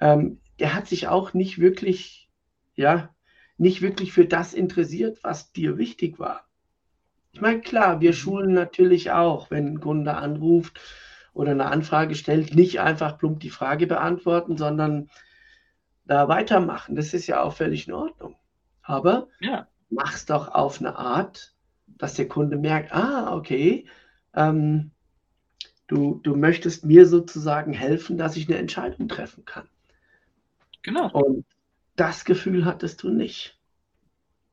ähm, 0.00 0.40
der 0.58 0.74
hat 0.74 0.86
sich 0.86 1.08
auch 1.08 1.32
nicht 1.32 1.58
wirklich, 1.58 2.30
ja, 2.74 3.14
nicht 3.56 3.80
wirklich 3.80 4.12
für 4.12 4.26
das 4.26 4.52
interessiert, 4.52 5.18
was 5.22 5.52
dir 5.52 5.78
wichtig 5.78 6.18
war. 6.18 6.46
Ich 7.32 7.40
meine, 7.40 7.60
klar, 7.60 8.00
wir 8.00 8.10
mhm. 8.10 8.14
schulen 8.16 8.52
natürlich 8.52 9.10
auch, 9.12 9.50
wenn 9.50 9.66
ein 9.66 9.80
Kunde 9.80 10.14
anruft 10.14 10.80
oder 11.34 11.50
eine 11.50 11.66
Anfrage 11.66 12.14
stellt, 12.14 12.54
nicht 12.54 12.80
einfach 12.80 13.18
plump 13.18 13.40
die 13.40 13.50
Frage 13.50 13.86
beantworten, 13.86 14.56
sondern 14.56 15.10
da 16.06 16.28
weitermachen. 16.28 16.96
Das 16.96 17.12
ist 17.12 17.26
ja 17.26 17.42
auch 17.42 17.54
völlig 17.54 17.88
in 17.88 17.94
Ordnung. 17.94 18.36
Aber 18.82 19.28
ja. 19.40 19.66
mach's 19.90 20.26
doch 20.26 20.48
auf 20.48 20.80
eine 20.80 20.96
Art, 20.96 21.54
dass 21.86 22.14
der 22.14 22.28
Kunde 22.28 22.56
merkt, 22.56 22.92
ah, 22.92 23.34
okay, 23.34 23.86
ähm, 24.34 24.92
du, 25.86 26.20
du 26.22 26.36
möchtest 26.36 26.84
mir 26.84 27.06
sozusagen 27.06 27.72
helfen, 27.72 28.16
dass 28.16 28.36
ich 28.36 28.48
eine 28.48 28.58
Entscheidung 28.58 29.08
treffen 29.08 29.44
kann. 29.44 29.68
Genau. 30.82 31.10
Und 31.10 31.44
das 31.96 32.24
Gefühl 32.24 32.64
hattest 32.64 33.02
du 33.02 33.10
nicht. 33.10 33.58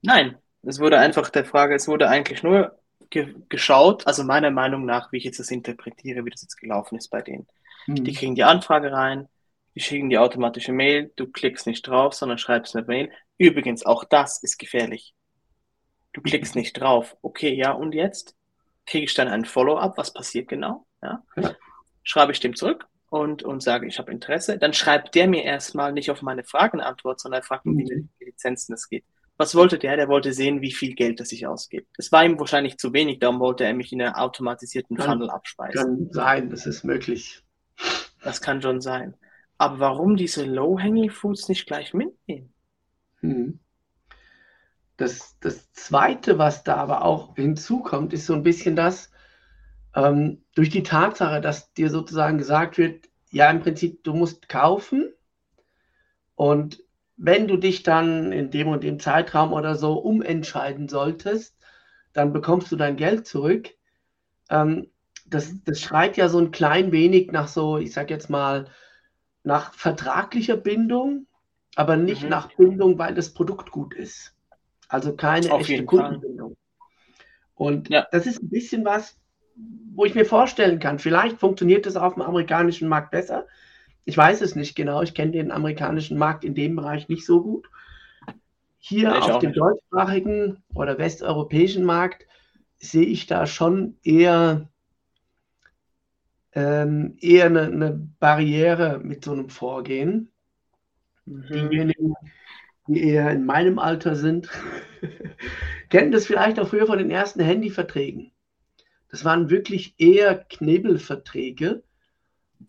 Nein, 0.02 0.38
es 0.64 0.80
wurde 0.80 0.98
einfach 0.98 1.30
der 1.30 1.46
Frage, 1.46 1.76
es 1.76 1.88
wurde 1.88 2.08
eigentlich 2.08 2.44
nur 2.44 2.80
ge 3.12 3.36
geschaut, 3.50 4.08
also 4.08 4.24
meiner 4.24 4.50
Meinung 4.50 4.86
nach, 4.86 5.12
wie 5.12 5.18
ich 5.18 5.26
jetzt 5.26 5.40
das 5.40 5.52
interpretiere, 5.52 6.26
wie 6.26 6.32
das 6.32 6.42
jetzt 6.42 6.58
gelaufen 6.58 6.98
ist 6.98 7.10
bei 7.10 7.22
denen. 7.22 7.48
Mhm. 7.86 8.04
Die 8.04 8.14
kriegen 8.14 8.34
die 8.34 8.44
Anfrage 8.44 8.92
rein, 8.92 9.28
die 9.76 9.82
schicken 9.82 10.10
die 10.10 10.18
automatische 10.18 10.72
Mail, 10.72 11.12
du 11.16 11.28
klickst 11.28 11.68
nicht 11.68 11.88
drauf, 11.88 12.14
sondern 12.14 12.40
schreibst 12.40 12.76
eine 12.76 12.86
Mail. 12.86 13.12
Übrigens, 13.38 13.86
auch 13.86 14.04
das 14.04 14.42
ist 14.42 14.58
gefährlich. 14.58 15.14
Du 16.14 16.22
klickst 16.22 16.56
nicht 16.56 16.74
drauf. 16.74 17.16
Okay, 17.22 17.54
ja, 17.54 17.72
und 17.72 17.94
jetzt? 17.94 18.36
Kriege 18.86 19.06
ich 19.06 19.14
dann 19.14 19.28
ein 19.28 19.46
Follow-up? 19.46 19.98
Was 19.98 20.14
passiert 20.14 20.50
genau? 20.50 20.86
Ja. 21.02 21.24
ja. 21.38 21.56
Schreibe 22.04 22.32
ich 22.32 22.40
dem 22.40 22.56
zurück 22.56 22.88
und, 23.10 23.44
und 23.44 23.62
sage, 23.62 23.88
ich 23.88 24.00
habe 24.00 24.12
Interesse. 24.12 24.58
Dann 24.58 24.74
schreibt 24.74 25.16
der 25.16 25.28
mir 25.28 25.44
erstmal 25.44 25.94
nicht 25.94 26.12
auf 26.12 26.22
meine 26.22 26.44
Fragen 26.44 26.82
Antwort, 26.82 27.22
sondern 27.22 27.42
er 27.42 27.46
fragt 27.46 27.66
mich, 27.66 27.90
mhm. 27.90 28.10
wie 28.20 28.26
Lizenzen 28.26 28.74
es 28.74 28.90
geht. 28.90 29.06
Was 29.42 29.56
wollte 29.56 29.80
der? 29.80 29.96
Der 29.96 30.08
wollte 30.08 30.34
sehen, 30.34 30.62
wie 30.62 30.72
viel 30.72 30.94
Geld 30.94 31.20
das 31.20 31.32
ich 31.32 31.48
ausgebe. 31.48 31.88
Es 31.98 32.12
war 32.12 32.24
ihm 32.24 32.40
wahrscheinlich 32.40 32.78
zu 32.78 32.94
wenig, 32.94 33.18
darum 33.18 33.40
wollte 33.40 33.64
er 33.64 33.74
mich 33.74 33.92
in 33.92 34.00
einer 34.00 34.22
automatisierten 34.22 34.96
kann, 34.96 35.08
Funnel 35.08 35.32
abspeisen. 35.32 35.82
Kann 35.82 36.10
sein, 36.12 36.50
das 36.52 36.68
ist 36.68 36.84
möglich. 36.84 37.42
Das 38.22 38.40
kann 38.40 38.62
schon 38.62 38.82
sein. 38.82 39.16
Aber 39.58 39.80
warum 39.80 40.16
diese 40.16 40.46
Low-Hanging 40.46 41.10
Fruits 41.10 41.50
nicht 41.50 41.66
gleich 41.66 41.92
mitnehmen? 41.96 42.54
Hm. 43.22 43.60
Das, 44.98 45.40
das 45.40 45.74
Zweite, 45.74 46.38
was 46.38 46.64
da 46.64 46.76
aber 46.76 47.04
auch 47.04 47.36
hinzukommt, 47.36 48.14
ist 48.14 48.28
so 48.28 48.36
ein 48.36 48.44
bisschen 48.44 48.76
das, 48.76 49.10
ähm, 49.96 50.44
durch 50.54 50.70
die 50.70 50.84
Tatsache, 50.84 51.42
dass 51.42 51.74
dir 51.74 51.90
sozusagen 51.90 52.38
gesagt 52.38 52.78
wird, 52.78 53.10
ja, 53.32 53.50
im 53.50 53.62
Prinzip, 53.62 54.04
du 54.04 54.14
musst 54.14 54.50
kaufen 54.50 55.12
und 56.36 56.84
wenn 57.24 57.48
du 57.48 57.56
dich 57.56 57.84
dann 57.84 58.32
in 58.32 58.50
dem 58.50 58.68
und 58.68 58.84
dem 58.84 59.00
Zeitraum 59.00 59.54
oder 59.54 59.76
so 59.76 59.94
umentscheiden 59.94 60.90
solltest, 60.90 61.56
dann 62.14 62.34
bekommst 62.34 62.72
du 62.72 62.76
dein 62.76 62.96
Geld 62.96 63.28
zurück. 63.28 63.70
Ähm, 64.50 64.88
das, 65.28 65.54
das 65.64 65.80
schreit 65.80 66.18
ja 66.18 66.30
so 66.30 66.40
ein 66.40 66.50
klein 66.50 66.92
wenig 66.92 67.32
nach 67.32 67.48
so, 67.48 67.78
ich 67.78 67.94
sag 67.94 68.10
jetzt 68.10 68.32
mal, 68.32 68.66
nach 69.44 69.72
vertraglicher 69.76 70.58
Bindung, 70.58 71.28
aber 71.76 71.96
nicht 71.96 72.24
mhm. 72.24 72.30
nach 72.30 72.52
Bindung, 72.56 72.98
weil 72.98 73.14
das 73.14 73.34
Produkt 73.34 73.70
gut 73.70 73.94
ist. 73.94 74.36
Also 74.90 75.16
keine 75.16 75.52
Auf 75.52 75.62
echte 75.62 75.86
Kundenbindung. 75.86 76.58
Und 77.54 77.90
ja. 77.90 78.08
das 78.12 78.26
ist 78.26 78.42
ein 78.42 78.50
bisschen 78.50 78.84
was, 78.84 79.16
wo 79.94 80.06
ich 80.06 80.16
mir 80.16 80.26
vorstellen 80.26 80.80
kann, 80.80 80.98
vielleicht 80.98 81.40
funktioniert 81.40 81.86
das 81.86 81.98
auf 81.98 82.16
dem 82.16 82.24
amerikanischen 82.24 82.90
Markt 82.90 83.12
besser. 83.12 83.46
Ich 84.06 84.18
weiß 84.18 84.42
es 84.42 84.56
nicht 84.56 84.76
genau. 84.76 85.02
Ich 85.02 85.14
kenne 85.14 85.32
den 85.32 85.52
amerikanischen 85.52 86.18
Markt 86.18 86.44
in 86.44 86.56
dem 86.56 86.76
Bereich 86.76 87.08
nicht 87.08 87.26
so 87.26 87.42
gut. 87.42 87.70
Hier 88.80 89.16
ich 89.16 89.32
auf 89.32 89.40
dem 89.40 89.52
nicht. 89.52 89.60
deutschsprachigen 89.60 90.64
oder 90.74 90.98
westeuropäischen 90.98 91.84
Markt 91.84 92.26
sehe 92.80 93.06
ich 93.06 93.28
da 93.28 93.46
schon 93.46 93.98
eher, 94.04 94.68
ähm, 96.54 97.16
eher 97.22 97.46
eine, 97.46 97.62
eine, 97.62 98.08
Barriere 98.20 99.00
mit 99.04 99.24
so 99.24 99.34
einem 99.34 99.50
Vorgehen. 99.50 100.32
Mhm. 101.26 101.70
Diejenigen, 101.70 102.16
die 102.88 103.04
eher 103.04 103.30
in 103.30 103.46
meinem 103.46 103.78
Alter 103.78 104.16
sind, 104.16 104.50
kennen 105.90 106.12
das 106.12 106.26
vielleicht 106.26 106.60
auch 106.60 106.68
früher 106.68 106.88
von 106.88 106.98
den 106.98 107.12
ersten 107.12 107.42
Handyverträgen. 107.42 108.32
Das 109.12 109.24
waren 109.24 109.52
wirklich 109.52 109.94
eher 110.00 110.36
Knebelverträge, 110.36 111.84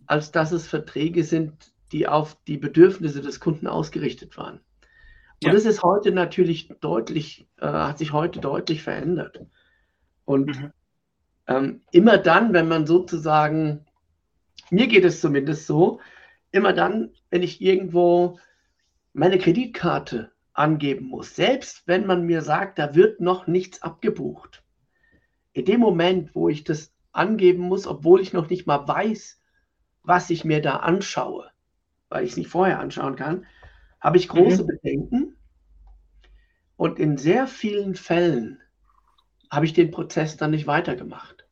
als 0.07 0.33
dass 0.33 0.53
es 0.53 0.67
Verträge 0.67 1.25
sind, 1.25 1.73
die 1.93 2.09
auf 2.09 2.37
die 2.47 2.57
Bedürfnisse 2.57 3.21
des 3.21 3.41
Kunden 3.41 3.67
ausgerichtet 3.67 4.37
waren. 4.37 4.61
Und 5.43 5.49
ja. 5.49 5.53
das 5.53 5.65
ist 5.65 5.83
heute 5.83 6.13
natürlich 6.13 6.69
deutlich, 6.81 7.49
äh, 7.59 7.67
hat 7.67 7.99
sich 7.99 8.13
heute 8.13 8.41
deutlich 8.41 8.83
verändert. 8.83 9.45
Und 10.25 10.47
mhm. 10.47 10.73
ähm, 11.49 11.81
immer 11.91 12.19
dann, 12.19 12.53
wenn 12.53 12.69
man 12.69 12.87
sozusagen, 12.87 13.85
mir 14.71 14.87
geht 14.87 15.05
es 15.05 15.21
zumindest 15.21 15.67
so, 15.67 16.01
immer 16.53 16.73
dann, 16.73 17.11
wenn 17.31 17.43
ich 17.43 17.61
irgendwo 17.61 18.39
meine 19.13 19.39
Kreditkarte 19.39 20.31
angeben 20.53 21.07
muss, 21.07 21.35
selbst 21.35 21.83
wenn 21.87 22.07
man 22.07 22.25
mir 22.25 22.43
sagt, 22.43 22.79
da 22.79 22.95
wird 22.95 23.21
noch 23.21 23.47
nichts 23.47 23.83
abgebucht, 23.83 24.63
in 25.53 25.65
dem 25.65 25.81
Moment, 25.81 26.35
wo 26.35 26.49
ich 26.49 26.65
das 26.65 26.95
angeben 27.13 27.63
muss, 27.63 27.87
obwohl 27.87 28.21
ich 28.21 28.33
noch 28.33 28.49
nicht 28.49 28.67
mal 28.67 28.87
weiß, 28.87 29.42
was 30.03 30.31
ich 30.31 30.45
mir 30.45 30.61
da 30.61 30.77
anschaue, 30.77 31.51
weil 32.09 32.25
ich 32.25 32.33
es 32.33 32.37
nicht 32.37 32.51
vorher 32.51 32.81
anschauen 32.81 33.17
kann, 33.17 33.47
habe 34.01 34.17
ich 34.17 34.29
große 34.29 34.65
mhm. 34.65 34.67
Bedenken. 34.67 35.37
Und 36.77 36.99
in 36.99 37.17
sehr 37.17 37.47
vielen 37.47 37.95
Fällen 37.95 38.61
habe 39.51 39.67
ich 39.67 39.73
den 39.73 39.91
Prozess 39.91 40.37
dann 40.37 40.51
nicht 40.51 40.67
weitergemacht. 40.67 41.47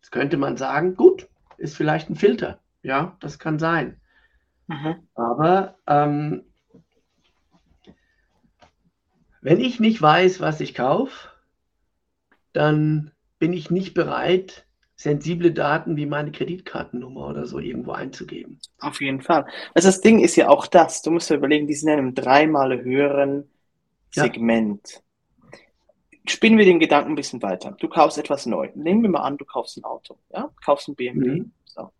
Jetzt 0.00 0.10
könnte 0.10 0.36
man 0.36 0.56
sagen, 0.56 0.96
gut, 0.96 1.28
ist 1.56 1.76
vielleicht 1.76 2.10
ein 2.10 2.16
Filter. 2.16 2.60
Ja, 2.82 3.16
das 3.20 3.38
kann 3.38 3.58
sein. 3.58 4.00
Mhm. 4.66 5.08
Aber 5.14 5.78
ähm, 5.86 6.44
wenn 9.40 9.60
ich 9.60 9.80
nicht 9.80 10.00
weiß, 10.00 10.40
was 10.40 10.60
ich 10.60 10.74
kaufe, 10.74 11.28
dann 12.52 13.12
bin 13.38 13.52
ich 13.52 13.70
nicht 13.70 13.94
bereit, 13.94 14.66
sensible 14.96 15.52
Daten 15.52 15.96
wie 15.96 16.06
meine 16.06 16.32
Kreditkartennummer 16.32 17.28
oder 17.28 17.46
so 17.46 17.58
irgendwo 17.58 17.92
einzugeben. 17.92 18.60
Auf 18.78 19.00
jeden 19.00 19.20
Fall. 19.20 19.46
Also 19.74 19.88
das 19.88 20.00
Ding 20.00 20.20
ist 20.20 20.36
ja 20.36 20.48
auch 20.48 20.66
das, 20.66 21.02
du 21.02 21.10
musst 21.10 21.30
dir 21.30 21.34
überlegen, 21.34 21.66
die 21.66 21.74
sind 21.74 21.88
in 21.88 21.98
einem 21.98 22.14
dreimal 22.14 22.82
höheren 22.82 23.50
Segment. 24.10 24.80
Ja. 24.92 25.00
Spinnen 26.26 26.58
wir 26.58 26.64
den 26.64 26.78
Gedanken 26.78 27.12
ein 27.12 27.16
bisschen 27.16 27.42
weiter. 27.42 27.76
Du 27.78 27.88
kaufst 27.88 28.16
etwas 28.16 28.46
neu. 28.46 28.70
Nehmen 28.74 29.02
wir 29.02 29.10
mal 29.10 29.22
an, 29.22 29.36
du 29.36 29.44
kaufst 29.44 29.76
ein 29.76 29.84
Auto. 29.84 30.18
Ja? 30.32 30.50
Kaufst 30.64 30.88
ein 30.88 30.94
BMW. 30.94 31.40
Mhm. 31.40 31.52
So. 31.64 31.90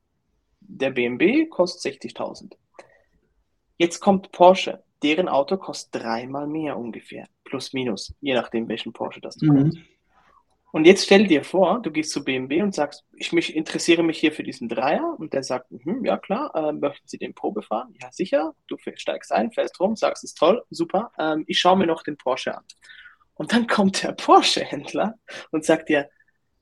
Der 0.61 0.91
BMW 0.91 1.47
kostet 1.47 2.03
60.000. 2.03 2.53
Jetzt 3.77 4.01
kommt 4.01 4.33
Porsche. 4.33 4.83
Deren 5.03 5.29
Auto 5.29 5.59
kostet 5.59 6.03
dreimal 6.03 6.47
mehr 6.47 6.79
ungefähr. 6.79 7.27
Plus, 7.45 7.75
minus. 7.75 8.15
Je 8.23 8.33
nachdem, 8.33 8.69
welchen 8.69 8.95
Porsche 8.95 9.21
das 9.21 9.37
du 9.37 9.53
mhm. 9.53 9.65
kaufst. 9.65 9.79
Und 10.75 10.87
jetzt 10.87 11.05
stell 11.05 11.29
dir 11.29 11.45
vor, 11.45 11.81
du 11.83 11.93
gehst 11.93 12.11
zu 12.11 12.25
BMW 12.25 12.61
und 12.61 12.75
sagst, 12.75 13.05
ich 13.13 13.33
mich, 13.33 13.55
interessiere 13.55 14.03
mich 14.03 14.19
hier 14.19 14.33
für 14.33 14.43
diesen 14.43 14.69
Dreier. 14.69 15.15
Und 15.21 15.33
der 15.33 15.45
sagt, 15.45 15.71
hm, 15.71 16.05
ja 16.05 16.19
klar, 16.19 16.51
äh, 16.53 16.73
möchten 16.73 17.07
Sie 17.07 17.17
den 17.17 17.33
Probe 17.33 17.63
fahren? 17.63 17.95
Ja, 18.03 18.11
sicher. 18.11 18.57
Du 18.67 18.77
steigst 18.97 19.31
ein, 19.31 19.53
fährst 19.53 19.79
rum, 19.79 19.95
sagst, 19.95 20.25
ist 20.25 20.37
toll, 20.37 20.65
super. 20.71 21.13
Ähm, 21.17 21.45
ich 21.47 21.61
schaue 21.61 21.79
mir 21.79 21.87
noch 21.87 22.03
den 22.03 22.17
Porsche 22.17 22.57
an. 22.57 22.65
Und 23.35 23.53
dann 23.53 23.69
kommt 23.69 24.03
der 24.03 24.11
Porsche-Händler 24.15 25.15
und 25.53 25.65
sagt 25.65 25.91
dir, 25.91 26.11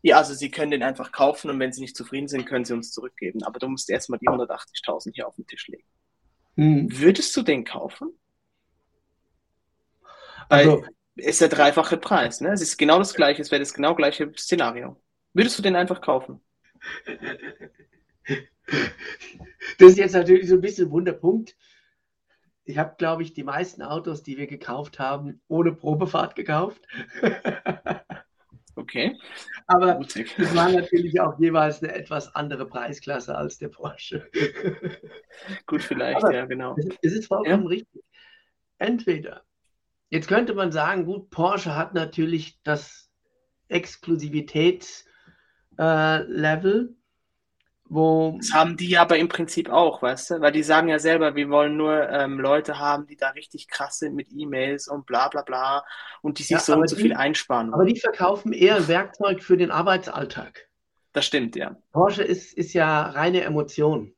ja, 0.02 0.18
also 0.18 0.34
Sie 0.34 0.50
können 0.50 0.72
den 0.72 0.82
einfach 0.82 1.10
kaufen 1.10 1.48
und 1.50 1.58
wenn 1.58 1.72
Sie 1.72 1.80
nicht 1.80 1.96
zufrieden 1.96 2.28
sind, 2.28 2.44
können 2.44 2.66
Sie 2.66 2.74
uns 2.74 2.92
zurückgeben. 2.92 3.42
Aber 3.44 3.58
du 3.58 3.68
musst 3.68 3.88
erstmal 3.88 4.18
die 4.18 4.28
180.000 4.28 5.12
hier 5.14 5.26
auf 5.26 5.36
den 5.36 5.46
Tisch 5.46 5.68
legen. 5.68 5.88
Hm. 6.56 6.86
Würdest 6.90 7.34
du 7.34 7.40
den 7.40 7.64
kaufen? 7.64 8.10
Also, 10.50 10.84
ist 11.16 11.40
der 11.40 11.48
dreifache 11.48 11.96
Preis. 11.96 12.40
Ne? 12.40 12.52
Es 12.52 12.62
ist 12.62 12.78
genau 12.78 12.98
das 12.98 13.14
gleiche, 13.14 13.42
es 13.42 13.50
wäre 13.50 13.60
das 13.60 13.74
genau 13.74 13.94
gleiche 13.94 14.32
Szenario. 14.36 15.00
Würdest 15.34 15.58
du 15.58 15.62
den 15.62 15.76
einfach 15.76 16.00
kaufen? 16.00 16.40
Das 19.78 19.90
ist 19.90 19.98
jetzt 19.98 20.14
natürlich 20.14 20.48
so 20.48 20.54
ein 20.54 20.60
bisschen 20.60 20.88
ein 20.88 20.92
Wunderpunkt. 20.92 21.56
Ich 22.64 22.78
habe, 22.78 22.94
glaube 22.96 23.22
ich, 23.22 23.32
die 23.32 23.42
meisten 23.42 23.82
Autos, 23.82 24.22
die 24.22 24.38
wir 24.38 24.46
gekauft 24.46 24.98
haben, 24.98 25.40
ohne 25.48 25.72
Probefahrt 25.72 26.34
gekauft. 26.34 26.82
Okay. 28.74 29.18
Aber 29.66 30.00
es 30.00 30.54
war 30.56 30.70
natürlich 30.70 31.20
auch 31.20 31.38
jeweils 31.38 31.82
eine 31.82 31.94
etwas 31.94 32.34
andere 32.34 32.66
Preisklasse 32.66 33.36
als 33.36 33.58
der 33.58 33.68
Porsche. 33.68 34.26
Gut, 35.66 35.82
vielleicht, 35.82 36.24
Aber 36.24 36.34
ja, 36.34 36.46
genau. 36.46 36.74
Es 37.02 37.12
ist 37.12 37.26
vollkommen 37.26 37.64
ja. 37.64 37.68
richtig. 37.68 38.02
Entweder 38.78 39.44
Jetzt 40.12 40.28
könnte 40.28 40.52
man 40.52 40.70
sagen, 40.72 41.06
gut, 41.06 41.30
Porsche 41.30 41.74
hat 41.74 41.94
natürlich 41.94 42.60
das 42.64 43.10
Exklusivitätslevel, 43.68 45.06
äh, 45.78 46.94
wo. 47.88 48.36
Das 48.36 48.52
haben 48.52 48.76
die 48.76 48.98
aber 48.98 49.16
im 49.16 49.28
Prinzip 49.28 49.70
auch, 49.70 50.02
weißt 50.02 50.32
du? 50.32 50.40
Weil 50.42 50.52
die 50.52 50.64
sagen 50.64 50.88
ja 50.88 50.98
selber, 50.98 51.34
wir 51.34 51.48
wollen 51.48 51.78
nur 51.78 52.10
ähm, 52.10 52.38
Leute 52.38 52.78
haben, 52.78 53.06
die 53.06 53.16
da 53.16 53.30
richtig 53.30 53.68
krass 53.68 54.00
sind 54.00 54.14
mit 54.14 54.28
E-Mails 54.30 54.86
und 54.86 55.06
bla 55.06 55.28
bla 55.28 55.40
bla 55.40 55.82
und 56.20 56.38
die 56.38 56.42
sich 56.42 56.50
ja, 56.50 56.58
so 56.58 56.74
und 56.74 56.90
so 56.90 56.96
viel 56.96 57.14
einsparen. 57.14 57.72
Aber 57.72 57.86
die 57.86 57.98
verkaufen 57.98 58.52
eher 58.52 58.88
Werkzeug 58.88 59.42
für 59.42 59.56
den 59.56 59.70
Arbeitsalltag. 59.70 60.68
Das 61.14 61.24
stimmt, 61.24 61.56
ja. 61.56 61.78
Porsche 61.90 62.22
ist, 62.22 62.52
ist 62.52 62.74
ja 62.74 63.00
reine 63.00 63.44
Emotion. 63.44 64.12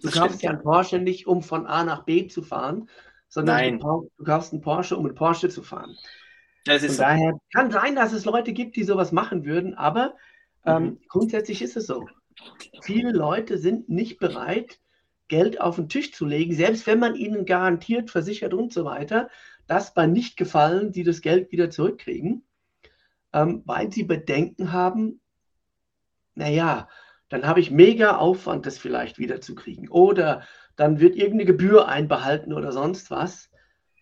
Du 0.00 0.06
das 0.06 0.14
kaufst 0.14 0.40
ja 0.44 0.50
einen 0.50 0.62
Porsche 0.62 1.00
nicht, 1.00 1.26
um 1.26 1.42
von 1.42 1.66
A 1.66 1.82
nach 1.82 2.04
B 2.04 2.28
zu 2.28 2.42
fahren, 2.42 2.88
sondern 3.32 3.56
Nein. 3.56 3.78
Du, 3.78 4.10
du 4.18 4.24
kaufst 4.24 4.52
einen 4.52 4.60
Porsche, 4.60 4.94
um 4.94 5.06
einen 5.06 5.14
Porsche 5.14 5.48
zu 5.48 5.62
fahren. 5.62 5.96
Das 6.66 6.82
ist 6.82 6.96
Von 6.96 7.06
daher 7.06 7.40
kann 7.54 7.70
sein, 7.70 7.96
dass 7.96 8.12
es 8.12 8.26
Leute 8.26 8.52
gibt, 8.52 8.76
die 8.76 8.84
sowas 8.84 9.10
machen 9.10 9.46
würden, 9.46 9.74
aber 9.74 10.14
ähm, 10.66 10.82
mhm. 10.82 10.98
grundsätzlich 11.08 11.62
ist 11.62 11.76
es 11.78 11.86
so. 11.86 12.06
Viele 12.82 13.10
Leute 13.10 13.56
sind 13.56 13.88
nicht 13.88 14.18
bereit, 14.18 14.80
Geld 15.28 15.62
auf 15.62 15.76
den 15.76 15.88
Tisch 15.88 16.12
zu 16.12 16.26
legen, 16.26 16.54
selbst 16.54 16.86
wenn 16.86 16.98
man 16.98 17.14
ihnen 17.14 17.46
garantiert, 17.46 18.10
versichert 18.10 18.52
und 18.52 18.70
so 18.70 18.84
weiter, 18.84 19.30
dass 19.66 19.94
bei 19.94 20.06
Nichtgefallen 20.06 20.92
sie 20.92 21.02
das 21.02 21.22
Geld 21.22 21.50
wieder 21.52 21.70
zurückkriegen, 21.70 22.44
ähm, 23.32 23.62
weil 23.64 23.90
sie 23.90 24.02
Bedenken 24.02 24.72
haben, 24.72 25.22
naja, 26.34 26.86
dann 27.30 27.46
habe 27.46 27.60
ich 27.60 27.70
mega 27.70 28.18
Aufwand, 28.18 28.66
das 28.66 28.76
vielleicht 28.76 29.18
wiederzukriegen. 29.18 29.88
Oder 29.88 30.42
dann 30.76 31.00
wird 31.00 31.16
irgendeine 31.16 31.44
Gebühr 31.44 31.88
einbehalten 31.88 32.52
oder 32.52 32.72
sonst 32.72 33.10
was. 33.10 33.50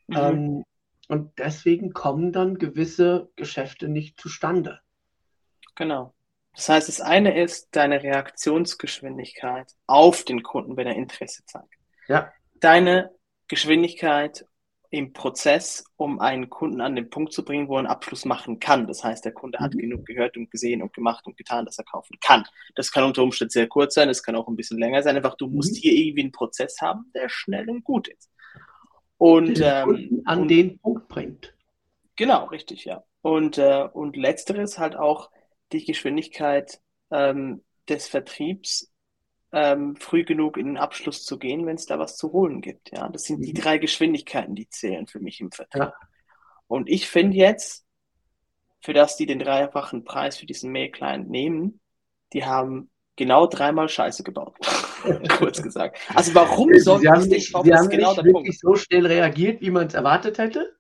Mhm. 0.07 0.17
Ähm, 0.17 0.65
und 1.09 1.39
deswegen 1.39 1.93
kommen 1.93 2.33
dann 2.33 2.59
gewisse 2.59 3.31
Geschäfte 3.37 3.89
nicht 3.89 4.21
zustande. 4.21 4.81
Genau. 5.75 6.15
Das 6.55 6.69
heißt, 6.69 6.89
das 6.89 7.01
eine 7.01 7.41
ist 7.41 7.69
deine 7.73 8.03
Reaktionsgeschwindigkeit 8.03 9.73
auf 9.87 10.25
den 10.25 10.43
Kunden, 10.43 10.77
wenn 10.77 10.87
er 10.87 10.97
Interesse 10.97 11.45
zeigt. 11.47 11.75
Ja. 12.07 12.33
Deine 12.55 13.11
Geschwindigkeit 13.49 14.47
im 14.91 15.13
Prozess, 15.13 15.85
um 15.97 16.19
einen 16.19 16.51
Kunden 16.51 16.81
an 16.81 16.97
den 16.97 17.11
Punkt 17.11 17.33
zu 17.33 17.45
bringen, 17.45 17.69
wo 17.69 17.77
er 17.77 17.81
einen 17.81 17.87
Abschluss 17.87 18.25
machen 18.25 18.59
kann. 18.59 18.89
Das 18.89 19.05
heißt, 19.05 19.25
der 19.25 19.33
Kunde 19.33 19.61
hat 19.61 19.75
mhm. 19.75 19.79
genug 19.79 20.07
gehört 20.07 20.37
und 20.37 20.51
gesehen 20.51 20.83
und 20.83 20.93
gemacht 20.93 21.27
und 21.27 21.37
getan, 21.37 21.65
dass 21.65 21.79
er 21.79 21.85
kaufen 21.85 22.19
kann. 22.21 22.45
Das 22.75 22.91
kann 22.91 23.05
unter 23.05 23.23
Umständen 23.23 23.51
sehr 23.51 23.69
kurz 23.69 23.95
sein, 23.95 24.09
es 24.09 24.23
kann 24.23 24.35
auch 24.35 24.49
ein 24.49 24.57
bisschen 24.57 24.79
länger 24.79 25.03
sein. 25.03 25.17
Einfach, 25.17 25.37
du 25.37 25.47
mhm. 25.47 25.55
musst 25.55 25.77
hier 25.77 25.93
irgendwie 25.93 26.23
einen 26.23 26.33
Prozess 26.33 26.81
haben, 26.81 27.11
der 27.15 27.29
schnell 27.29 27.71
und 27.71 27.85
gut 27.85 28.09
ist. 28.09 28.31
Und 29.17 29.61
ähm, 29.63 30.23
an 30.25 30.43
und, 30.43 30.49
den 30.49 30.79
Punkt 30.81 31.07
bringt. 31.09 31.55
Genau, 32.17 32.47
richtig, 32.47 32.85
ja. 32.85 33.05
Und, 33.23 33.59
äh, 33.59 33.87
und 33.93 34.17
letzteres 34.17 34.79
halt 34.79 34.97
auch 34.97 35.31
die 35.73 35.85
Geschwindigkeit 35.85 36.81
ähm, 37.13 37.63
des 37.89 38.09
Vertriebs 38.09 38.90
ähm, 39.53 39.97
früh 39.97 40.25
genug 40.25 40.57
in 40.57 40.67
den 40.67 40.77
Abschluss 40.77 41.25
zu 41.25 41.39
gehen, 41.39 41.67
wenn 41.67 41.77
es 41.77 41.87
da 41.87 41.99
was 41.99 42.17
zu 42.17 42.33
holen 42.33 42.61
gibt. 42.61 42.91
Ja, 42.93 43.09
das 43.09 43.25
sind 43.25 43.41
die 43.45 43.53
mhm. 43.53 43.57
drei 43.57 43.79
Geschwindigkeiten, 43.79 44.55
die 44.55 44.69
zählen 44.69 45.07
für 45.07 45.21
mich 45.21 45.41
im 45.41 45.51
Vertrieb. 45.51 45.83
Ja. 45.83 45.95
Und 46.67 46.89
ich 46.89 47.09
finde 47.09 47.37
jetzt, 47.37 47.85
für 48.81 48.93
das 48.93 49.17
die 49.17 49.27
den 49.27 49.41
dreifachen 49.41 50.05
Preis 50.05 50.39
für 50.39 50.47
diesen 50.47 50.71
Mail-Client 50.71 51.29
nehmen, 51.29 51.81
die 52.33 52.45
haben 52.45 52.91
genau 53.17 53.47
dreimal 53.47 53.89
Scheiße 53.89 54.23
gebaut. 54.23 54.57
Kurz 55.39 55.63
gesagt. 55.63 55.99
Also 56.15 56.35
warum 56.35 56.73
soll 56.79 57.05
haben 57.07 57.29
nicht, 57.29 57.49
Sie 57.49 57.75
haben 57.75 57.89
genau 57.89 58.15
nicht 58.15 58.25
wirklich 58.25 58.61
Punkt. 58.61 58.79
so 58.79 58.85
schnell 58.85 59.07
reagiert, 59.07 59.61
wie 59.61 59.71
man 59.71 59.89
es 59.89 59.95
erwartet 59.95 60.39
hätte? 60.39 60.77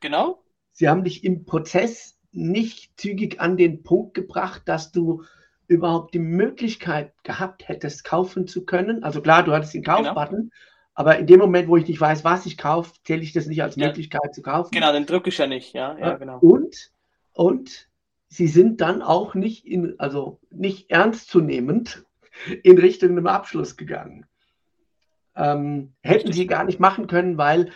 Genau. 0.00 0.42
Sie 0.72 0.88
haben 0.88 1.04
dich 1.04 1.24
im 1.24 1.44
Prozess 1.44 2.18
nicht 2.32 2.98
zügig 3.00 3.40
an 3.40 3.56
den 3.56 3.82
Punkt 3.82 4.14
gebracht, 4.14 4.62
dass 4.66 4.92
du 4.92 5.24
überhaupt 5.70 6.14
die 6.14 6.18
Möglichkeit 6.18 7.14
gehabt 7.22 7.68
hättest, 7.68 8.02
kaufen 8.02 8.48
zu 8.48 8.64
können. 8.64 9.04
Also 9.04 9.22
klar, 9.22 9.44
du 9.44 9.52
hattest 9.52 9.72
den 9.72 9.82
genau. 9.82 10.02
Kaufbutton, 10.02 10.38
genau. 10.38 10.52
aber 10.94 11.18
in 11.18 11.28
dem 11.28 11.38
Moment, 11.38 11.68
wo 11.68 11.76
ich 11.76 11.86
nicht 11.86 12.00
weiß, 12.00 12.24
was 12.24 12.44
ich 12.44 12.58
kaufe, 12.58 12.92
zähle 13.04 13.22
ich 13.22 13.32
das 13.32 13.46
nicht 13.46 13.62
als 13.62 13.76
ja. 13.76 13.86
Möglichkeit 13.86 14.34
zu 14.34 14.42
kaufen. 14.42 14.70
Genau, 14.72 14.92
den 14.92 15.06
drücke 15.06 15.28
ich 15.28 15.38
ja 15.38 15.46
nicht, 15.46 15.72
ja, 15.72 15.96
ja, 15.96 16.14
genau. 16.14 16.38
Und, 16.40 16.90
und 17.32 17.88
sie 18.26 18.48
sind 18.48 18.80
dann 18.80 19.00
auch 19.00 19.34
nicht 19.34 19.64
in, 19.64 19.94
also 20.00 20.40
nicht 20.50 20.90
ernstzunehmend 20.90 22.04
in 22.64 22.76
Richtung 22.76 23.10
einem 23.10 23.28
Abschluss 23.28 23.76
gegangen. 23.76 24.26
Ähm, 25.36 25.92
hätten 26.02 26.32
sie 26.32 26.48
gar 26.48 26.64
nicht 26.64 26.80
machen 26.80 27.06
können, 27.06 27.38
weil 27.38 27.70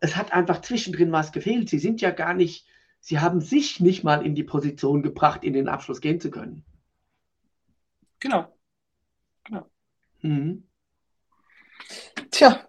es 0.00 0.16
hat 0.16 0.32
einfach 0.32 0.62
zwischendrin 0.62 1.12
was 1.12 1.32
gefehlt. 1.32 1.68
Sie 1.68 1.78
sind 1.78 2.00
ja 2.00 2.12
gar 2.12 2.32
nicht, 2.32 2.66
sie 2.98 3.18
haben 3.18 3.42
sich 3.42 3.78
nicht 3.78 4.04
mal 4.04 4.24
in 4.24 4.34
die 4.34 4.42
Position 4.42 5.02
gebracht, 5.02 5.44
in 5.44 5.52
den 5.52 5.68
Abschluss 5.68 6.00
gehen 6.00 6.18
zu 6.18 6.30
können. 6.30 6.64
Genau. 8.20 8.56
genau. 9.44 9.70
Mhm. 10.20 10.68
Tja, 12.30 12.66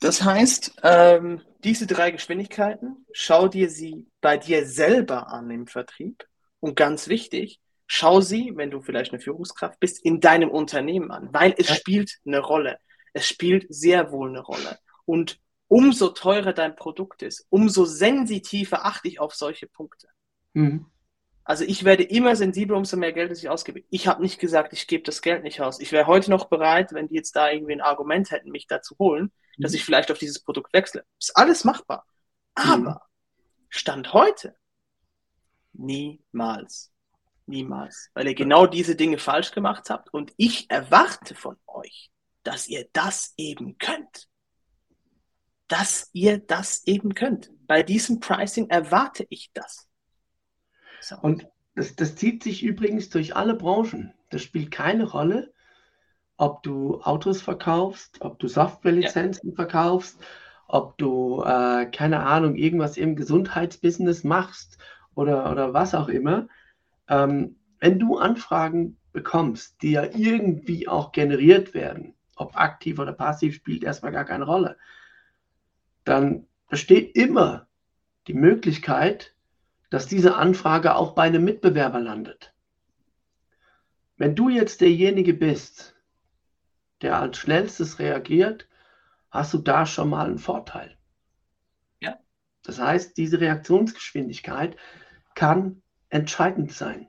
das 0.00 0.22
heißt, 0.22 0.80
ähm, 0.82 1.42
diese 1.64 1.86
drei 1.86 2.10
Geschwindigkeiten, 2.10 3.06
schau 3.12 3.48
dir 3.48 3.68
sie 3.68 4.06
bei 4.20 4.36
dir 4.36 4.66
selber 4.66 5.28
an 5.28 5.50
im 5.50 5.66
Vertrieb. 5.66 6.26
Und 6.60 6.76
ganz 6.76 7.08
wichtig, 7.08 7.60
schau 7.86 8.20
sie, 8.20 8.52
wenn 8.54 8.70
du 8.70 8.80
vielleicht 8.80 9.12
eine 9.12 9.20
Führungskraft 9.20 9.78
bist, 9.80 10.04
in 10.04 10.20
deinem 10.20 10.50
Unternehmen 10.50 11.10
an, 11.10 11.32
weil 11.32 11.54
es 11.56 11.68
spielt 11.68 12.18
eine 12.26 12.40
Rolle. 12.40 12.78
Es 13.12 13.26
spielt 13.26 13.66
sehr 13.68 14.12
wohl 14.12 14.28
eine 14.28 14.40
Rolle. 14.40 14.78
Und 15.04 15.40
umso 15.68 16.08
teurer 16.10 16.52
dein 16.52 16.76
Produkt 16.76 17.22
ist, 17.22 17.46
umso 17.50 17.84
sensitiver 17.84 18.84
achte 18.84 19.08
ich 19.08 19.20
auf 19.20 19.34
solche 19.34 19.66
Punkte. 19.66 20.08
Mhm. 20.52 20.86
Also 21.48 21.64
ich 21.64 21.84
werde 21.84 22.02
immer 22.02 22.36
sensibler, 22.36 22.76
umso 22.76 22.98
mehr 22.98 23.14
Geld 23.14 23.32
ich 23.32 23.48
ausgebe. 23.48 23.82
Ich 23.88 24.06
habe 24.06 24.20
nicht 24.20 24.38
gesagt, 24.38 24.74
ich 24.74 24.86
gebe 24.86 25.02
das 25.02 25.22
Geld 25.22 25.44
nicht 25.44 25.62
aus. 25.62 25.80
Ich 25.80 25.92
wäre 25.92 26.06
heute 26.06 26.30
noch 26.30 26.50
bereit, 26.50 26.92
wenn 26.92 27.08
die 27.08 27.14
jetzt 27.14 27.34
da 27.34 27.50
irgendwie 27.50 27.72
ein 27.72 27.80
Argument 27.80 28.30
hätten, 28.30 28.50
mich 28.50 28.66
da 28.66 28.82
zu 28.82 28.98
holen, 28.98 29.32
mhm. 29.56 29.62
dass 29.62 29.72
ich 29.72 29.82
vielleicht 29.82 30.10
auf 30.10 30.18
dieses 30.18 30.40
Produkt 30.40 30.74
wechsle. 30.74 31.06
Ist 31.18 31.34
alles 31.38 31.64
machbar. 31.64 32.04
Aber 32.54 32.76
mhm. 32.76 32.98
Stand 33.70 34.12
heute 34.12 34.56
niemals. 35.72 36.92
Niemals. 37.46 38.10
Weil 38.12 38.28
ihr 38.28 38.34
genau 38.34 38.66
diese 38.66 38.94
Dinge 38.94 39.16
falsch 39.16 39.52
gemacht 39.52 39.88
habt 39.88 40.12
und 40.12 40.34
ich 40.36 40.70
erwarte 40.70 41.34
von 41.34 41.56
euch, 41.66 42.10
dass 42.42 42.68
ihr 42.68 42.90
das 42.92 43.32
eben 43.38 43.78
könnt. 43.78 44.28
Dass 45.66 46.10
ihr 46.12 46.40
das 46.40 46.86
eben 46.86 47.14
könnt. 47.14 47.50
Bei 47.66 47.82
diesem 47.82 48.20
Pricing 48.20 48.68
erwarte 48.68 49.26
ich 49.30 49.50
das. 49.54 49.87
So. 51.00 51.16
Und 51.20 51.46
das, 51.74 51.94
das 51.96 52.16
zieht 52.16 52.42
sich 52.42 52.62
übrigens 52.62 53.10
durch 53.10 53.36
alle 53.36 53.54
Branchen. 53.54 54.12
Das 54.30 54.42
spielt 54.42 54.70
keine 54.70 55.04
Rolle, 55.04 55.52
ob 56.36 56.62
du 56.62 57.00
Autos 57.02 57.42
verkaufst, 57.42 58.20
ob 58.20 58.38
du 58.38 58.48
Softwarelizenzen 58.48 59.50
ja. 59.50 59.54
verkaufst, 59.54 60.18
ob 60.66 60.98
du, 60.98 61.42
äh, 61.42 61.86
keine 61.86 62.20
Ahnung, 62.20 62.56
irgendwas 62.56 62.96
im 62.96 63.16
Gesundheitsbusiness 63.16 64.24
machst 64.24 64.78
oder, 65.14 65.50
oder 65.50 65.72
was 65.72 65.94
auch 65.94 66.08
immer. 66.08 66.48
Ähm, 67.08 67.56
wenn 67.80 67.98
du 67.98 68.18
Anfragen 68.18 68.98
bekommst, 69.12 69.82
die 69.82 69.92
ja 69.92 70.04
irgendwie 70.04 70.88
auch 70.88 71.12
generiert 71.12 71.74
werden, 71.74 72.14
ob 72.36 72.56
aktiv 72.56 72.98
oder 72.98 73.12
passiv, 73.12 73.54
spielt 73.54 73.82
erstmal 73.82 74.12
gar 74.12 74.24
keine 74.24 74.44
Rolle, 74.44 74.76
dann 76.04 76.46
besteht 76.68 77.16
immer 77.16 77.66
die 78.26 78.34
Möglichkeit, 78.34 79.34
dass 79.90 80.06
diese 80.06 80.36
Anfrage 80.36 80.94
auch 80.94 81.14
bei 81.14 81.22
einem 81.22 81.44
Mitbewerber 81.44 82.00
landet. 82.00 82.54
Wenn 84.16 84.34
du 84.34 84.48
jetzt 84.48 84.80
derjenige 84.80 85.32
bist, 85.32 85.94
der 87.02 87.18
als 87.18 87.38
schnellstes 87.38 87.98
reagiert, 87.98 88.68
hast 89.30 89.54
du 89.54 89.58
da 89.58 89.86
schon 89.86 90.10
mal 90.10 90.26
einen 90.26 90.38
Vorteil. 90.38 90.96
Ja. 92.00 92.18
Das 92.62 92.80
heißt, 92.80 93.16
diese 93.16 93.40
Reaktionsgeschwindigkeit 93.40 94.76
kann 95.34 95.82
entscheidend 96.08 96.72
sein. 96.72 97.08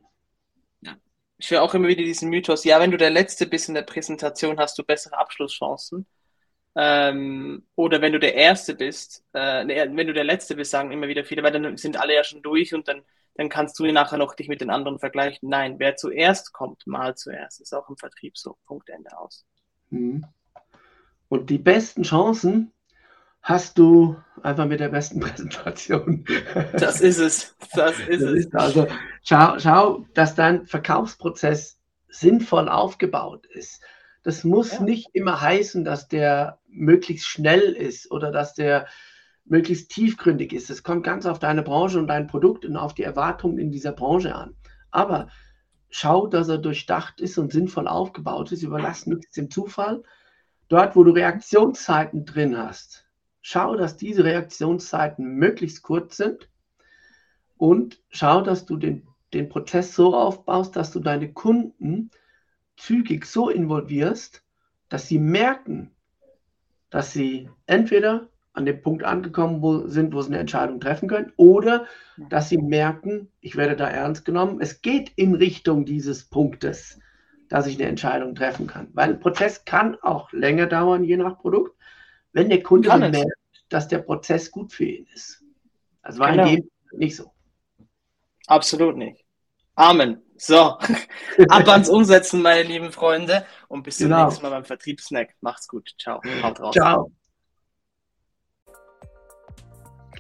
Ja. 0.82 0.96
Ich 1.38 1.50
höre 1.50 1.64
auch 1.64 1.74
immer 1.74 1.88
wieder 1.88 2.04
diesen 2.04 2.30
Mythos, 2.30 2.64
ja, 2.64 2.80
wenn 2.80 2.92
du 2.92 2.98
der 2.98 3.10
Letzte 3.10 3.48
bist 3.48 3.70
in 3.70 3.76
der 3.76 3.82
Präsentation, 3.82 4.60
hast 4.60 4.78
du 4.78 4.84
bessere 4.84 5.18
Abschlusschancen. 5.18 6.06
Ähm, 6.82 7.64
oder 7.76 8.02
wenn 8.02 8.14
du 8.14 8.20
der 8.22 8.36
Erste 8.36 8.74
bist, 8.74 9.26
äh, 9.34 9.68
wenn 9.68 10.08
du 10.08 10.14
der 10.14 10.24
Letzte 10.24 10.56
bist, 10.56 10.72
sagen 10.72 10.92
immer 10.92 11.10
wieder 11.10 11.26
viele, 11.26 11.44
weil 11.44 11.52
dann 11.52 11.76
sind 11.76 12.00
alle 12.00 12.16
ja 12.16 12.24
schon 12.24 12.42
durch 12.42 12.74
und 12.74 12.88
dann, 12.88 13.02
dann 13.36 13.50
kannst 13.50 13.78
du 13.80 13.92
nachher 13.92 14.18
noch 14.18 14.34
dich 14.34 14.48
mit 14.48 14.62
den 14.62 14.70
anderen 14.70 14.98
vergleichen. 14.98 15.50
Nein, 15.50 15.76
wer 15.80 15.98
zuerst 15.98 16.54
kommt, 16.54 16.88
mal 16.88 17.16
zuerst. 17.16 17.60
Ist 17.60 17.74
auch 17.74 17.90
im 17.90 17.98
Vertrieb 17.98 18.38
so. 18.38 18.56
Punkt 18.66 18.88
Ende 18.88 19.10
aus. 19.18 19.46
Mhm. 19.90 20.26
Und 21.28 21.50
die 21.50 21.58
besten 21.58 22.04
Chancen 22.04 22.72
hast 23.42 23.78
du 23.78 24.16
einfach 24.42 24.66
mit 24.66 24.80
der 24.80 24.88
besten 24.88 25.20
Präsentation. 25.20 26.24
Das 26.72 27.02
ist 27.02 27.18
es. 27.18 27.58
Das 27.74 28.00
ist 28.00 28.22
das 28.22 28.32
es. 28.32 28.46
Ist 28.46 28.56
also 28.56 28.88
schau, 29.24 29.60
schau, 29.60 30.06
dass 30.14 30.34
dein 30.34 30.66
Verkaufsprozess 30.66 31.78
sinnvoll 32.08 32.70
aufgebaut 32.70 33.48
ist. 33.48 33.82
Das 34.24 34.46
muss 34.46 34.74
ja. 34.74 34.82
nicht 34.82 35.10
immer 35.14 35.42
heißen, 35.42 35.84
dass 35.84 36.08
der 36.08 36.59
möglichst 36.72 37.28
schnell 37.28 37.74
ist 37.74 38.12
oder 38.12 38.32
dass 38.32 38.54
der 38.54 38.88
möglichst 39.46 39.90
tiefgründig 39.92 40.54
ist. 40.54 40.70
Es 40.70 40.84
kommt 40.84 41.04
ganz 41.04 41.26
auf 41.26 41.40
deine 41.40 41.64
Branche 41.64 42.00
und 42.00 42.08
dein 42.08 42.28
Produkt 42.28 42.66
und 42.66 42.78
auf 42.78 42.94
die 42.94 43.04
Erwartungen 43.04 43.58
in 43.58 43.72
dieser 43.72 43.92
Branche 43.92 44.36
an. 44.36 44.56
Aber 44.92 45.30
schau, 45.90 46.28
dass 46.28 46.50
er 46.50 46.60
durchdacht 46.60 47.20
ist 47.20 47.38
und 47.38 47.52
sinnvoll 47.52 47.88
aufgebaut 47.88 48.52
ist. 48.52 48.64
Überlass 48.64 49.08
nichts 49.08 49.32
dem 49.32 49.50
Zufall. 49.50 50.04
Dort, 50.68 50.96
wo 50.96 51.04
du 51.04 51.12
Reaktionszeiten 51.12 52.26
drin 52.26 52.58
hast, 52.58 53.08
schau, 53.42 53.76
dass 53.76 53.98
diese 53.98 54.24
Reaktionszeiten 54.24 55.26
möglichst 55.26 55.82
kurz 55.82 56.18
sind 56.18 56.48
und 57.58 58.02
schau, 58.10 58.42
dass 58.42 58.66
du 58.66 58.78
den, 58.78 59.08
den 59.34 59.50
Prozess 59.50 59.96
so 59.96 60.16
aufbaust, 60.16 60.76
dass 60.76 60.92
du 60.92 61.00
deine 61.00 61.34
Kunden 61.34 62.12
zügig 62.78 63.26
so 63.26 63.50
involvierst, 63.50 64.44
dass 64.90 65.08
sie 65.08 65.20
merken, 65.20 65.92
dass 66.90 67.12
sie 67.12 67.50
entweder 67.66 68.30
an 68.54 68.66
dem 68.66 68.82
Punkt 68.82 69.04
angekommen 69.04 69.62
wo, 69.62 69.88
sind, 69.88 70.14
wo 70.14 70.22
sie 70.22 70.30
eine 70.30 70.40
Entscheidung 70.40 70.80
treffen 70.80 71.08
können, 71.08 71.32
oder 71.38 71.86
dass 72.30 72.50
sie 72.50 72.58
merken, 72.58 73.32
ich 73.42 73.56
werde 73.56 73.76
da 73.76 73.88
ernst 73.88 74.26
genommen, 74.26 74.60
es 74.60 74.82
geht 74.82 75.12
in 75.16 75.36
Richtung 75.36 75.86
dieses 75.86 76.26
Punktes, 76.26 77.00
dass 77.48 77.68
ich 77.68 77.80
eine 77.80 77.88
Entscheidung 77.88 78.36
treffen 78.36 78.68
kann. 78.68 78.90
Weil 78.94 79.10
ein 79.10 79.20
Prozess 79.20 79.66
kann 79.66 79.96
auch 80.02 80.32
länger 80.34 80.68
dauern, 80.68 81.04
je 81.04 81.18
nach 81.18 81.40
Produkt, 81.40 81.76
wenn 82.34 82.50
der 82.50 82.62
Kunde 82.62 82.96
merkt, 82.98 83.32
dass 83.70 83.88
der 83.88 84.00
Prozess 84.00 84.52
gut 84.52 84.74
für 84.74 84.86
ihn 84.86 85.08
ist. 85.14 85.44
Also 86.02 86.20
war 86.20 86.32
genau. 86.32 86.48
in 86.48 86.56
dem 86.56 86.70
nicht 86.94 87.16
so. 87.16 87.32
Absolut 88.48 88.98
nicht. 88.98 89.24
Amen. 89.76 90.22
So, 90.40 90.56
ab 91.50 91.68
ans 91.68 91.90
Umsetzen, 91.90 92.42
meine 92.42 92.64
lieben 92.64 92.92
Freunde. 92.94 93.46
Und 93.68 93.84
bis 93.84 93.98
zum 93.98 94.08
genau. 94.08 94.26
nächsten 94.26 94.44
Mal 94.44 94.52
beim 94.52 94.66
Vertriebssnack. 94.66 95.36
Macht's 95.42 95.68
gut. 95.68 95.94
Ciao. 96.02 96.22
Haut 96.42 96.60
raus. 96.62 96.74
Ciao. 96.74 97.12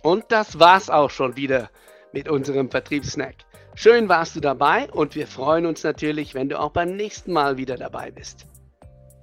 Und 0.04 0.26
das 0.30 0.60
war's 0.60 0.90
auch 0.90 1.10
schon 1.10 1.38
wieder 1.38 1.70
mit 2.12 2.28
unserem 2.28 2.70
Vertriebssnack. 2.70 3.36
Schön 3.76 4.10
warst 4.10 4.36
du 4.36 4.42
dabei 4.42 4.92
und 4.92 5.16
wir 5.16 5.26
freuen 5.26 5.66
uns 5.66 5.84
natürlich, 5.84 6.34
wenn 6.34 6.50
du 6.50 6.60
auch 6.60 6.72
beim 6.72 6.96
nächsten 6.96 7.32
Mal 7.32 7.58
wieder 7.58 7.78
dabei 7.78 8.12
bist. 8.12 8.46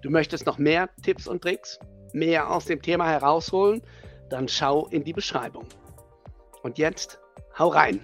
Du 0.02 0.11
möchtest 0.11 0.46
noch 0.46 0.56
mehr 0.56 0.88
Tipps 1.02 1.26
und 1.26 1.42
Tricks, 1.42 1.78
mehr 2.14 2.50
aus 2.50 2.64
dem 2.64 2.80
Thema 2.80 3.06
herausholen? 3.06 3.82
Dann 4.30 4.48
schau 4.48 4.87
in 4.87 5.04
die 5.04 5.12
Beschreibung. 5.12 5.66
Und 6.62 6.78
jetzt, 6.78 7.18
hau 7.59 7.68
rein! 7.68 8.00